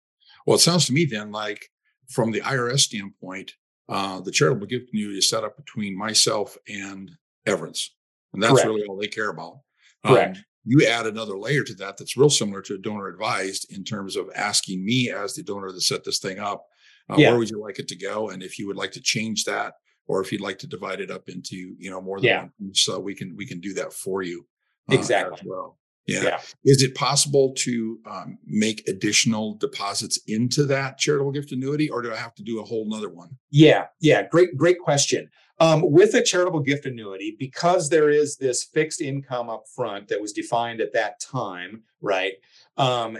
Well, 0.45 0.55
it 0.55 0.59
sounds 0.59 0.85
to 0.87 0.93
me 0.93 1.05
then 1.05 1.31
like 1.31 1.69
from 2.09 2.31
the 2.31 2.41
IRS 2.41 2.79
standpoint, 2.79 3.53
uh, 3.89 4.19
the 4.19 4.31
charitable 4.31 4.67
gift 4.67 4.89
annuity 4.93 5.19
is 5.19 5.29
set 5.29 5.43
up 5.43 5.55
between 5.55 5.97
myself 5.97 6.57
and 6.67 7.11
Everence, 7.45 7.95
and 8.33 8.43
that's 8.43 8.53
Correct. 8.53 8.67
really 8.67 8.83
all 8.83 8.97
they 8.97 9.07
care 9.07 9.29
about. 9.29 9.59
Um, 10.03 10.15
Correct. 10.15 10.39
You 10.65 10.85
add 10.85 11.07
another 11.07 11.37
layer 11.37 11.63
to 11.63 11.73
that 11.75 11.95
that's 11.95 12.17
real 12.17 12.29
similar 12.29 12.61
to 12.63 12.73
a 12.73 12.77
donor 12.77 13.07
advised 13.07 13.71
in 13.71 13.85
terms 13.85 14.17
of 14.17 14.29
asking 14.35 14.83
me 14.83 15.09
as 15.09 15.33
the 15.33 15.43
donor 15.43 15.69
to 15.69 15.79
set 15.79 16.03
this 16.03 16.19
thing 16.19 16.39
up, 16.39 16.65
uh, 17.09 17.15
yeah. 17.17 17.29
where 17.29 17.39
would 17.39 17.49
you 17.49 17.61
like 17.61 17.79
it 17.79 17.87
to 17.87 17.95
go, 17.95 18.31
and 18.31 18.43
if 18.43 18.59
you 18.59 18.67
would 18.67 18.75
like 18.75 18.91
to 18.91 19.01
change 19.01 19.45
that 19.45 19.75
or 20.07 20.21
if 20.21 20.31
you'd 20.31 20.41
like 20.41 20.57
to 20.59 20.67
divide 20.67 20.99
it 20.99 21.11
up 21.11 21.29
into 21.29 21.75
you 21.77 21.89
know 21.89 22.01
more 22.01 22.19
than 22.19 22.25
yeah. 22.25 22.41
one 22.41 22.73
so 22.73 22.99
we 22.99 23.13
can 23.13 23.35
we 23.35 23.45
can 23.45 23.59
do 23.59 23.73
that 23.73 23.93
for 23.93 24.21
you 24.21 24.45
uh, 24.91 24.95
exactly 24.95 25.39
well 25.45 25.77
yeah. 26.07 26.23
yeah. 26.23 26.39
is 26.63 26.81
it 26.81 26.95
possible 26.95 27.53
to 27.57 27.99
um, 28.05 28.37
make 28.45 28.87
additional 28.87 29.55
deposits 29.55 30.19
into 30.27 30.65
that 30.65 30.97
charitable 30.97 31.31
gift 31.31 31.51
annuity 31.51 31.89
or 31.89 32.01
do 32.01 32.11
i 32.11 32.15
have 32.15 32.33
to 32.35 32.43
do 32.43 32.59
a 32.59 32.63
whole 32.63 32.89
nother 32.89 33.09
one 33.09 33.29
yeah 33.51 33.85
yeah 33.99 34.23
great 34.23 34.57
great 34.57 34.79
question 34.79 35.29
um, 35.59 35.81
with 35.91 36.13
a 36.13 36.21
charitable 36.21 36.59
gift 36.59 36.85
annuity 36.85 37.35
because 37.39 37.89
there 37.89 38.11
is 38.11 38.37
this 38.37 38.63
fixed 38.63 39.01
income 39.01 39.49
up 39.49 39.63
front 39.75 40.07
that 40.07 40.21
was 40.21 40.31
defined 40.31 40.81
at 40.81 40.93
that 40.93 41.19
time 41.19 41.83
right 42.01 42.33
um, 42.77 43.17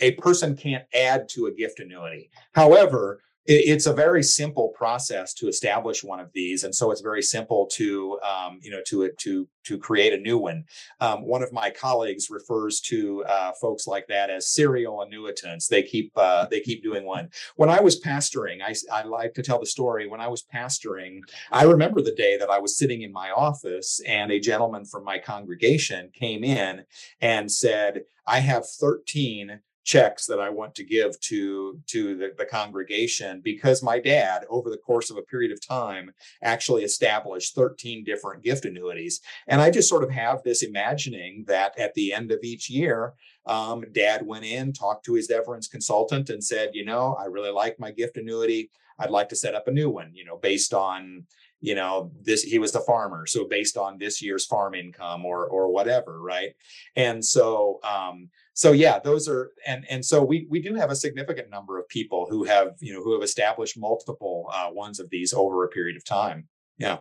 a 0.00 0.12
person 0.12 0.56
can't 0.56 0.84
add 0.94 1.28
to 1.30 1.46
a 1.46 1.52
gift 1.52 1.80
annuity 1.80 2.30
however 2.52 3.20
it's 3.46 3.86
a 3.86 3.92
very 3.92 4.22
simple 4.22 4.68
process 4.68 5.34
to 5.34 5.48
establish 5.48 6.02
one 6.02 6.18
of 6.18 6.32
these, 6.32 6.64
and 6.64 6.74
so 6.74 6.90
it's 6.90 7.02
very 7.02 7.22
simple 7.22 7.66
to 7.72 8.18
um, 8.22 8.58
you 8.62 8.70
know 8.70 8.80
to 8.86 9.10
to 9.18 9.46
to 9.64 9.78
create 9.78 10.14
a 10.14 10.18
new 10.18 10.38
one. 10.38 10.64
Um, 11.00 11.26
one 11.26 11.42
of 11.42 11.52
my 11.52 11.70
colleagues 11.70 12.30
refers 12.30 12.80
to 12.82 13.24
uh, 13.24 13.52
folks 13.60 13.86
like 13.86 14.06
that 14.08 14.30
as 14.30 14.48
serial 14.48 15.04
annuitants. 15.04 15.68
They 15.68 15.82
keep 15.82 16.12
uh, 16.16 16.46
they 16.50 16.60
keep 16.60 16.82
doing 16.82 17.04
one. 17.04 17.28
When 17.56 17.68
I 17.68 17.80
was 17.80 18.00
pastoring, 18.00 18.62
I, 18.62 18.74
I 18.90 19.04
like 19.04 19.34
to 19.34 19.42
tell 19.42 19.60
the 19.60 19.66
story. 19.66 20.08
When 20.08 20.20
I 20.20 20.28
was 20.28 20.42
pastoring, 20.42 21.20
I 21.52 21.64
remember 21.64 22.00
the 22.00 22.14
day 22.14 22.38
that 22.38 22.50
I 22.50 22.58
was 22.58 22.78
sitting 22.78 23.02
in 23.02 23.12
my 23.12 23.30
office 23.30 24.00
and 24.06 24.32
a 24.32 24.40
gentleman 24.40 24.86
from 24.86 25.04
my 25.04 25.18
congregation 25.18 26.10
came 26.14 26.44
in 26.44 26.84
and 27.20 27.52
said, 27.52 28.04
"I 28.26 28.38
have 28.40 28.66
13 28.66 29.60
checks 29.84 30.26
that 30.26 30.40
I 30.40 30.48
want 30.48 30.74
to 30.76 30.84
give 30.84 31.20
to 31.20 31.78
to 31.86 32.16
the, 32.16 32.32
the, 32.36 32.46
congregation 32.46 33.40
because 33.42 33.82
my 33.82 33.98
dad, 33.98 34.44
over 34.48 34.70
the 34.70 34.78
course 34.78 35.10
of 35.10 35.16
a 35.16 35.22
period 35.22 35.52
of 35.52 35.66
time, 35.66 36.12
actually 36.42 36.84
established 36.84 37.54
13 37.54 38.02
different 38.04 38.42
gift 38.42 38.64
annuities. 38.64 39.20
And 39.46 39.60
I 39.60 39.70
just 39.70 39.88
sort 39.88 40.04
of 40.04 40.10
have 40.10 40.42
this 40.42 40.62
imagining 40.62 41.44
that 41.48 41.78
at 41.78 41.94
the 41.94 42.12
end 42.12 42.32
of 42.32 42.40
each 42.42 42.70
year, 42.70 43.14
um, 43.46 43.84
dad 43.92 44.26
went 44.26 44.44
in, 44.44 44.72
talked 44.72 45.04
to 45.06 45.14
his 45.14 45.28
Everence 45.28 45.70
consultant, 45.70 46.30
and 46.30 46.42
said, 46.42 46.70
you 46.72 46.84
know, 46.84 47.14
I 47.20 47.26
really 47.26 47.50
like 47.50 47.78
my 47.78 47.90
gift 47.90 48.16
annuity. 48.16 48.70
I'd 48.98 49.10
like 49.10 49.28
to 49.30 49.36
set 49.36 49.54
up 49.54 49.68
a 49.68 49.72
new 49.72 49.90
one, 49.90 50.12
you 50.14 50.24
know, 50.24 50.36
based 50.36 50.72
on 50.72 51.26
you 51.64 51.74
know 51.74 52.12
this 52.20 52.42
he 52.42 52.58
was 52.58 52.72
the 52.72 52.80
farmer 52.80 53.24
so 53.26 53.48
based 53.48 53.78
on 53.78 53.96
this 53.96 54.20
year's 54.20 54.44
farm 54.44 54.74
income 54.74 55.24
or 55.24 55.46
or 55.46 55.72
whatever 55.72 56.20
right? 56.20 56.50
And 56.94 57.24
so 57.24 57.80
um 57.82 58.28
so 58.52 58.72
yeah 58.72 58.98
those 58.98 59.26
are 59.28 59.52
and 59.66 59.86
and 59.88 60.04
so 60.04 60.22
we 60.22 60.46
we 60.50 60.60
do 60.60 60.74
have 60.74 60.90
a 60.90 60.96
significant 60.96 61.48
number 61.48 61.78
of 61.78 61.88
people 61.88 62.26
who 62.28 62.44
have 62.44 62.74
you 62.80 62.92
know 62.92 63.02
who 63.02 63.14
have 63.14 63.22
established 63.22 63.78
multiple 63.78 64.50
uh, 64.54 64.68
ones 64.70 65.00
of 65.00 65.08
these 65.08 65.32
over 65.32 65.64
a 65.64 65.68
period 65.68 65.96
of 65.96 66.04
time. 66.04 66.48
Yeah. 66.76 66.98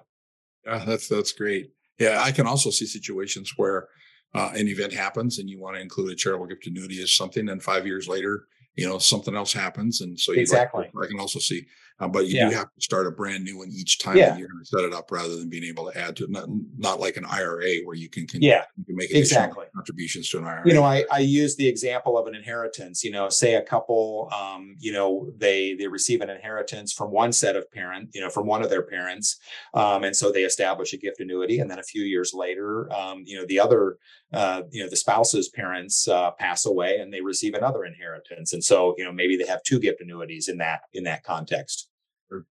Yeah 0.66 0.86
that's 0.86 1.10
that's 1.10 1.34
great. 1.34 1.72
Yeah 2.00 2.22
i 2.24 2.32
can 2.32 2.48
also 2.48 2.70
see 2.70 2.86
situations 2.86 3.52
where 3.58 3.90
uh, 4.34 4.52
an 4.56 4.68
event 4.68 4.94
happens 4.94 5.40
and 5.40 5.50
you 5.50 5.60
want 5.60 5.76
to 5.76 5.82
include 5.82 6.12
a 6.12 6.16
charitable 6.16 6.48
gift 6.48 6.68
annuity 6.68 7.04
as 7.04 7.14
something 7.14 7.50
and 7.50 7.62
five 7.62 7.86
years 7.86 8.08
later 8.08 8.48
you 8.76 8.88
know 8.88 8.98
something 8.98 9.36
else 9.36 9.54
happens 9.54 10.02
and 10.02 10.20
so 10.20 10.34
exactly 10.34 10.90
like, 10.94 11.06
i 11.06 11.08
can 11.08 11.20
also 11.20 11.40
see 11.40 11.66
uh, 12.04 12.08
but 12.08 12.28
you 12.28 12.38
yeah. 12.38 12.50
do 12.50 12.56
have 12.56 12.74
to 12.74 12.82
start 12.82 13.08
a 13.08 13.12
brand 13.12 13.44
new 13.44 13.58
one 13.58 13.70
each 13.72 14.00
time 14.00 14.18
yeah. 14.18 14.30
that 14.30 14.40
you're 14.40 14.48
going 14.48 14.60
to 14.60 14.66
set 14.66 14.84
it 14.84 14.94
up 14.94 15.12
rather 15.12 15.36
than 15.38 15.50
being 15.50 15.64
able 15.64 15.90
to 15.90 15.98
add 15.98 16.16
to 16.16 16.26
it 16.26 16.30
not, 16.30 16.48
not 16.78 17.00
like 17.00 17.18
an 17.18 17.26
ira 17.26 17.76
where 17.86 17.96
you 17.96 18.10
can, 18.10 18.28
can 18.28 18.42
yeah 18.42 18.64
you 18.78 18.84
can 18.86 18.96
make 18.96 19.12
exactly 19.12 19.66
contributions 19.74 20.30
to 20.30 20.38
an 20.38 20.46
ira 20.46 20.62
you 20.66 20.74
know 20.74 20.84
i 20.84 21.04
i 21.12 21.20
use 21.20 21.56
the 21.56 21.68
example 21.68 22.18
of 22.18 22.28
an 22.28 22.36
inheritance 22.36 23.04
you 23.04 23.12
know 23.12 23.30
say 23.30 23.56
a 23.56 23.62
couple 23.62 24.30
um 24.36 24.76
you 24.80 24.92
know 24.92 25.32
they 25.38 25.74
they 25.76 25.88
receive 25.88 26.22
an 26.22 26.30
inheritance 26.30 26.92
from 26.92 27.12
one 27.12 27.32
set 27.32 27.56
of 27.56 27.70
parent 27.72 28.10
you 28.14 28.22
know 28.22 28.30
from 28.30 28.46
one 28.46 28.62
of 28.62 28.70
their 28.70 28.84
parents 28.84 29.38
um 29.74 30.04
and 30.04 30.16
so 30.16 30.32
they 30.32 30.44
establish 30.44 30.94
a 30.94 30.98
gift 30.98 31.20
annuity 31.20 31.60
and 31.60 31.70
then 31.70 31.80
a 31.80 31.84
few 31.84 32.04
years 32.04 32.34
later 32.34 32.92
um 32.94 33.24
you 33.26 33.38
know 33.38 33.46
the 33.46 33.60
other 33.60 33.98
uh, 34.34 34.64
you 34.72 34.84
know 34.84 34.90
the 34.90 34.96
spouse's 34.96 35.50
parents 35.50 36.08
uh, 36.08 36.32
pass 36.32 36.66
away 36.66 36.98
and 36.98 37.14
they 37.14 37.22
receive 37.22 37.54
another 37.54 37.86
inheritance 37.86 38.52
and 38.52 38.64
so 38.64 38.96
you 38.98 39.04
know 39.04 39.12
maybe 39.12 39.38
they 39.38 39.46
have 39.46 39.62
two 39.64 39.80
gift 39.80 40.02
annuities 40.02 40.48
in 40.48 40.58
that 40.58 40.82
in 40.94 41.04
that 41.04 41.24
context 41.24 41.90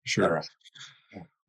sure. 0.03 0.41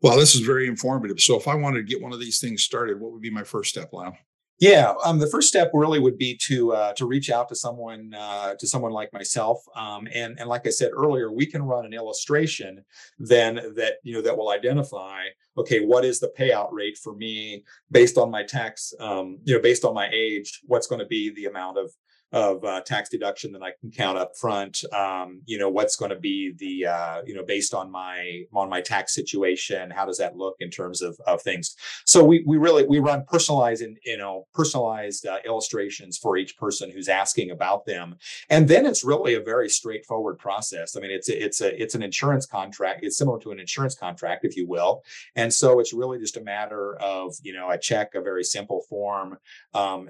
well 0.03 0.16
this 0.16 0.35
is 0.35 0.40
very 0.40 0.66
informative. 0.66 1.21
So 1.21 1.37
if 1.37 1.49
i 1.49 1.55
wanted 1.55 1.79
to 1.79 1.85
get 1.85 2.03
one 2.03 2.12
of 2.12 2.21
these 2.21 2.40
things 2.40 2.62
started 2.62 3.01
what 3.01 3.12
would 3.12 3.23
be 3.23 3.31
my 3.31 3.45
first 3.45 3.71
step 3.71 3.92
lyle? 3.92 4.16
Yeah, 4.62 4.95
um, 5.05 5.18
the 5.18 5.27
first 5.27 5.49
step 5.49 5.73
really 5.75 5.99
would 5.99 6.18
be 6.18 6.38
to 6.47 6.73
uh, 6.73 6.92
to 6.92 7.05
reach 7.05 7.31
out 7.31 7.49
to 7.49 7.57
someone 7.57 8.14
uh, 8.14 8.55
to 8.55 8.66
someone 8.68 8.92
like 8.92 9.12
myself, 9.12 9.61
um, 9.75 10.07
and 10.14 10.38
and 10.38 10.49
like 10.49 10.68
I 10.68 10.71
said 10.71 10.92
earlier, 10.95 11.33
we 11.33 11.47
can 11.47 11.64
run 11.64 11.85
an 11.85 11.92
illustration 11.92 12.85
then 13.18 13.57
that 13.75 13.95
you 14.05 14.14
know 14.14 14.23
that 14.23 14.37
will 14.37 14.51
identify 14.51 15.23
okay 15.59 15.85
what 15.85 16.05
is 16.05 16.21
the 16.21 16.33
payout 16.38 16.68
rate 16.71 16.97
for 16.97 17.16
me 17.16 17.64
based 17.90 18.16
on 18.16 18.31
my 18.31 18.45
tax 18.45 18.95
um, 19.01 19.40
you 19.42 19.53
know 19.53 19.61
based 19.61 19.85
on 19.85 19.95
my 19.95 20.09
age 20.12 20.61
what's 20.66 20.87
going 20.87 21.01
to 21.01 21.07
be 21.07 21.35
the 21.35 21.47
amount 21.47 21.77
of 21.77 21.90
of 22.33 22.64
uh, 22.64 22.81
tax 22.81 23.11
deduction 23.11 23.53
that 23.53 23.62
I 23.62 23.73
can 23.79 23.90
count 23.90 24.16
up 24.16 24.37
front. 24.37 24.85
Um, 24.92 25.42
you 25.45 25.59
know, 25.59 25.68
what's 25.68 25.97
going 25.97 26.11
to 26.11 26.18
be 26.18 26.53
the 26.57 26.87
uh, 26.87 27.23
you 27.27 27.35
know 27.35 27.45
based 27.45 27.75
on 27.75 27.90
my 27.90 28.45
on 28.53 28.71
my 28.71 28.81
tax 28.81 29.14
situation? 29.14 29.90
How 29.90 30.07
does 30.07 30.18
that 30.18 30.37
look 30.37 30.57
in 30.61 30.71
terms 30.71 31.03
of 31.03 31.18
of 31.27 31.42
things? 31.42 31.77
So 32.07 32.25
we 32.25 32.42
we 32.47 32.57
really 32.57 32.87
we 32.87 32.99
run 33.01 33.25
personalized 33.27 33.83
and 33.83 33.99
you 34.05 34.16
know 34.16 34.47
personalized 34.55 35.27
uh, 35.27 35.38
illustrations 35.45 36.16
for 36.16 36.37
each 36.37 36.57
person 36.57 36.90
who's 36.90 37.09
asking 37.09 37.51
about 37.51 37.85
them, 37.85 38.16
and 38.49 38.68
then 38.68 38.87
it's 38.87 39.05
really 39.05 39.35
a 39.35 39.40
very 39.40 39.68
straightforward 39.68 40.38
process. 40.38 40.97
I 40.97 41.01
mean, 41.01 41.11
it's 41.11 41.29
it's 41.29 41.61
a 41.61 41.81
it's 41.81 41.95
an 41.95 42.03
insurance 42.03 42.47
contract. 42.47 43.01
It's 43.03 43.18
similar 43.18 43.40
to 43.40 43.51
an 43.51 43.61
insurance 43.61 43.95
contract, 43.95 44.45
if 44.45 44.57
you 44.57 44.66
will, 44.66 45.03
and 45.37 45.53
so 45.53 45.81
it's 45.81 45.92
really 45.92 46.18
just 46.18 46.38
a 46.38 46.42
matter 46.42 46.97
of 46.97 47.35
you 47.42 47.53
know 47.53 47.68
I 47.68 47.77
check 47.77 48.14
a 48.14 48.23
very 48.23 48.45
simple 48.45 48.83
form, 48.88 49.37
um, 49.75 50.09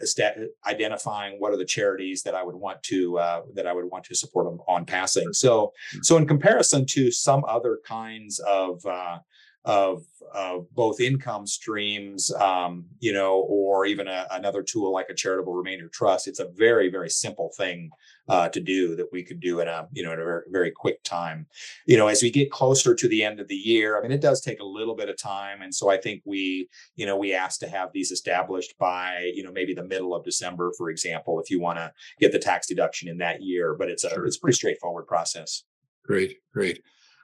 identifying 0.66 1.40
what 1.40 1.52
are 1.52 1.56
the 1.56 1.64
charities 1.64 2.11
that 2.24 2.34
I 2.34 2.42
would 2.42 2.56
want 2.56 2.82
to 2.84 3.18
uh, 3.18 3.42
that 3.54 3.66
I 3.66 3.72
would 3.72 3.86
want 3.86 4.04
to 4.04 4.14
support 4.14 4.44
them 4.46 4.60
on 4.68 4.84
passing. 4.84 5.32
So 5.32 5.72
so 6.02 6.18
in 6.18 6.26
comparison 6.26 6.84
to 6.86 7.10
some 7.10 7.44
other 7.48 7.78
kinds 7.86 8.38
of 8.40 8.84
uh, 8.84 9.18
of 9.64 10.04
of 10.34 10.66
both 10.74 10.98
income 10.98 11.46
streams, 11.46 12.32
um, 12.34 12.86
you 13.00 13.12
know, 13.12 13.40
or 13.48 13.84
even 13.84 14.08
a, 14.08 14.26
another 14.30 14.62
tool 14.62 14.90
like 14.90 15.10
a 15.10 15.14
charitable 15.14 15.52
remainder 15.52 15.88
trust. 15.88 16.26
It's 16.26 16.40
a 16.40 16.48
very, 16.56 16.88
very 16.88 17.10
simple 17.10 17.50
thing 17.56 17.90
uh, 18.28 18.48
to 18.48 18.60
do 18.60 18.96
that 18.96 19.12
we 19.12 19.22
could 19.22 19.40
do 19.40 19.60
in 19.60 19.68
a, 19.68 19.86
you 19.92 20.02
know, 20.02 20.12
in 20.12 20.20
a 20.20 20.24
very, 20.24 20.42
very 20.50 20.70
quick 20.70 21.02
time. 21.02 21.46
You 21.86 21.98
know, 21.98 22.08
as 22.08 22.22
we 22.22 22.30
get 22.30 22.50
closer 22.50 22.94
to 22.94 23.08
the 23.08 23.22
end 23.22 23.40
of 23.40 23.48
the 23.48 23.54
year, 23.54 23.98
I 23.98 24.02
mean, 24.02 24.12
it 24.12 24.22
does 24.22 24.40
take 24.40 24.60
a 24.60 24.64
little 24.64 24.96
bit 24.96 25.10
of 25.10 25.18
time, 25.18 25.60
and 25.60 25.74
so 25.74 25.90
I 25.90 25.98
think 25.98 26.22
we, 26.24 26.68
you 26.96 27.04
know, 27.04 27.16
we 27.16 27.34
ask 27.34 27.60
to 27.60 27.68
have 27.68 27.90
these 27.92 28.10
established 28.10 28.78
by, 28.78 29.30
you 29.34 29.42
know, 29.42 29.52
maybe 29.52 29.74
the 29.74 29.84
middle 29.84 30.14
of 30.14 30.24
December, 30.24 30.72
for 30.78 30.88
example, 30.88 31.40
if 31.40 31.50
you 31.50 31.60
want 31.60 31.78
to 31.78 31.92
get 32.20 32.32
the 32.32 32.38
tax 32.38 32.66
deduction 32.66 33.08
in 33.08 33.18
that 33.18 33.42
year. 33.42 33.74
But 33.78 33.90
it's 33.90 34.04
a, 34.04 34.10
sure. 34.10 34.24
it's 34.24 34.38
a 34.38 34.40
pretty 34.40 34.56
straightforward 34.56 35.06
process. 35.06 35.64
Great, 36.04 36.38
great. 36.54 36.80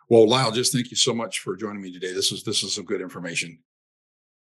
Well, 0.08 0.28
Lyle, 0.28 0.50
just 0.50 0.72
thank 0.72 0.90
you 0.90 0.96
so 0.96 1.12
much 1.12 1.40
for 1.40 1.54
joining 1.56 1.82
me 1.82 1.92
today. 1.92 2.12
This 2.12 2.32
is 2.32 2.42
this 2.42 2.62
is 2.62 2.74
some 2.74 2.84
good 2.84 3.00
information. 3.00 3.58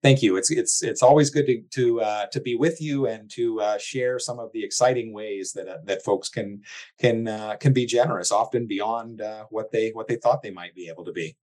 Thank 0.02 0.22
you. 0.22 0.36
It's 0.36 0.50
it's 0.50 0.82
it's 0.82 1.02
always 1.02 1.30
good 1.30 1.46
to 1.46 1.62
to 1.74 2.00
uh, 2.00 2.26
to 2.26 2.40
be 2.40 2.56
with 2.56 2.80
you 2.80 3.06
and 3.06 3.30
to 3.32 3.60
uh, 3.60 3.78
share 3.78 4.18
some 4.18 4.38
of 4.40 4.50
the 4.52 4.64
exciting 4.64 5.12
ways 5.12 5.52
that 5.52 5.68
uh, 5.68 5.78
that 5.84 6.02
folks 6.02 6.28
can 6.28 6.62
can 6.98 7.28
uh, 7.28 7.56
can 7.56 7.72
be 7.72 7.86
generous, 7.86 8.32
often 8.32 8.66
beyond 8.66 9.20
uh, 9.20 9.44
what 9.50 9.70
they 9.70 9.90
what 9.90 10.08
they 10.08 10.16
thought 10.16 10.42
they 10.42 10.50
might 10.50 10.74
be 10.74 10.88
able 10.88 11.04
to 11.04 11.12
be. 11.12 11.36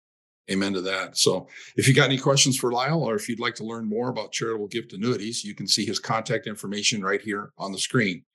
Amen 0.52 0.74
to 0.74 0.82
that. 0.82 1.15
So, 1.15 1.48
if 1.78 1.88
you 1.88 1.93
got 1.93 2.06
any 2.06 2.17
questions 2.17 2.58
for 2.58 2.72
Lyle, 2.72 3.04
or 3.04 3.15
if 3.15 3.30
you'd 3.30 3.39
like 3.39 3.56
to 3.56 3.63
learn 3.63 3.88
more 3.88 4.10
about 4.10 4.32
charitable 4.32 4.67
gift 4.67 4.93
annuities, 4.93 5.45
you 5.45 5.54
can 5.54 5.67
see 5.67 5.86
his 5.86 6.00
contact 6.00 6.48
information 6.48 7.04
right 7.04 7.22
here 7.22 7.54
on 7.58 7.72
the 7.72 7.78
screen. 7.78 8.26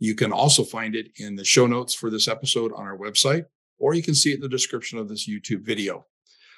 You 0.00 0.16
can 0.16 0.32
also 0.32 0.64
find 0.64 0.96
it 0.96 1.12
in 1.16 1.36
the 1.36 1.44
show 1.44 1.66
notes 1.66 1.94
for 1.94 2.10
this 2.10 2.26
episode 2.26 2.72
on 2.72 2.86
our 2.86 2.98
website, 2.98 3.44
or 3.80 3.94
you 3.94 4.02
can 4.02 4.14
see 4.14 4.30
it 4.30 4.36
in 4.36 4.40
the 4.40 4.48
description 4.48 4.98
of 4.98 5.08
this 5.08 5.28
YouTube 5.28 5.62
video. 5.62 6.06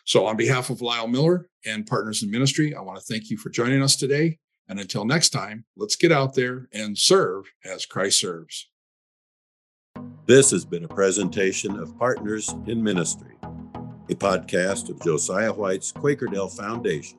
So, 0.04 0.26
on 0.26 0.36
behalf 0.36 0.68
of 0.68 0.82
Lyle 0.82 1.06
Miller 1.06 1.48
and 1.64 1.86
Partners 1.86 2.22
in 2.22 2.30
Ministry, 2.30 2.74
I 2.74 2.80
want 2.80 2.98
to 2.98 3.04
thank 3.04 3.30
you 3.30 3.38
for 3.38 3.48
joining 3.48 3.82
us 3.82 3.96
today. 3.96 4.38
And 4.68 4.80
until 4.80 5.04
next 5.04 5.30
time, 5.30 5.64
let's 5.76 5.96
get 5.96 6.12
out 6.12 6.34
there 6.34 6.68
and 6.72 6.98
serve 6.98 7.44
as 7.64 7.86
Christ 7.86 8.18
serves. 8.18 8.68
This 10.26 10.50
has 10.50 10.64
been 10.64 10.84
a 10.84 10.88
presentation 10.88 11.78
of 11.78 11.96
Partners 11.98 12.52
in 12.66 12.82
Ministry, 12.82 13.36
a 13.44 14.14
podcast 14.14 14.88
of 14.88 15.00
Josiah 15.02 15.52
White's 15.52 15.92
Quakerdale 15.92 16.48
Foundation. 16.48 17.18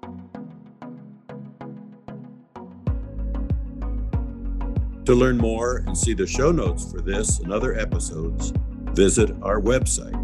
To 5.06 5.14
learn 5.14 5.38
more 5.38 5.84
and 5.86 5.98
see 5.98 6.14
the 6.14 6.26
show 6.26 6.52
notes 6.52 6.92
for 6.92 7.02
this 7.02 7.40
and 7.40 7.52
other 7.52 7.78
episodes, 7.78 8.54
visit 8.94 9.32
our 9.42 9.60
website. 9.60 10.20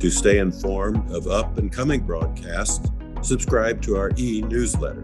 To 0.00 0.10
stay 0.10 0.38
informed 0.38 1.10
of 1.10 1.26
up 1.26 1.58
and 1.58 1.72
coming 1.72 2.00
broadcasts, 2.00 2.88
subscribe 3.22 3.82
to 3.82 3.96
our 3.96 4.12
e 4.16 4.42
newsletter. 4.42 5.02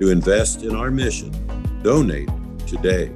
To 0.00 0.10
invest 0.10 0.64
in 0.64 0.74
our 0.74 0.90
mission, 0.90 1.30
donate 1.82 2.28
today. 2.66 3.12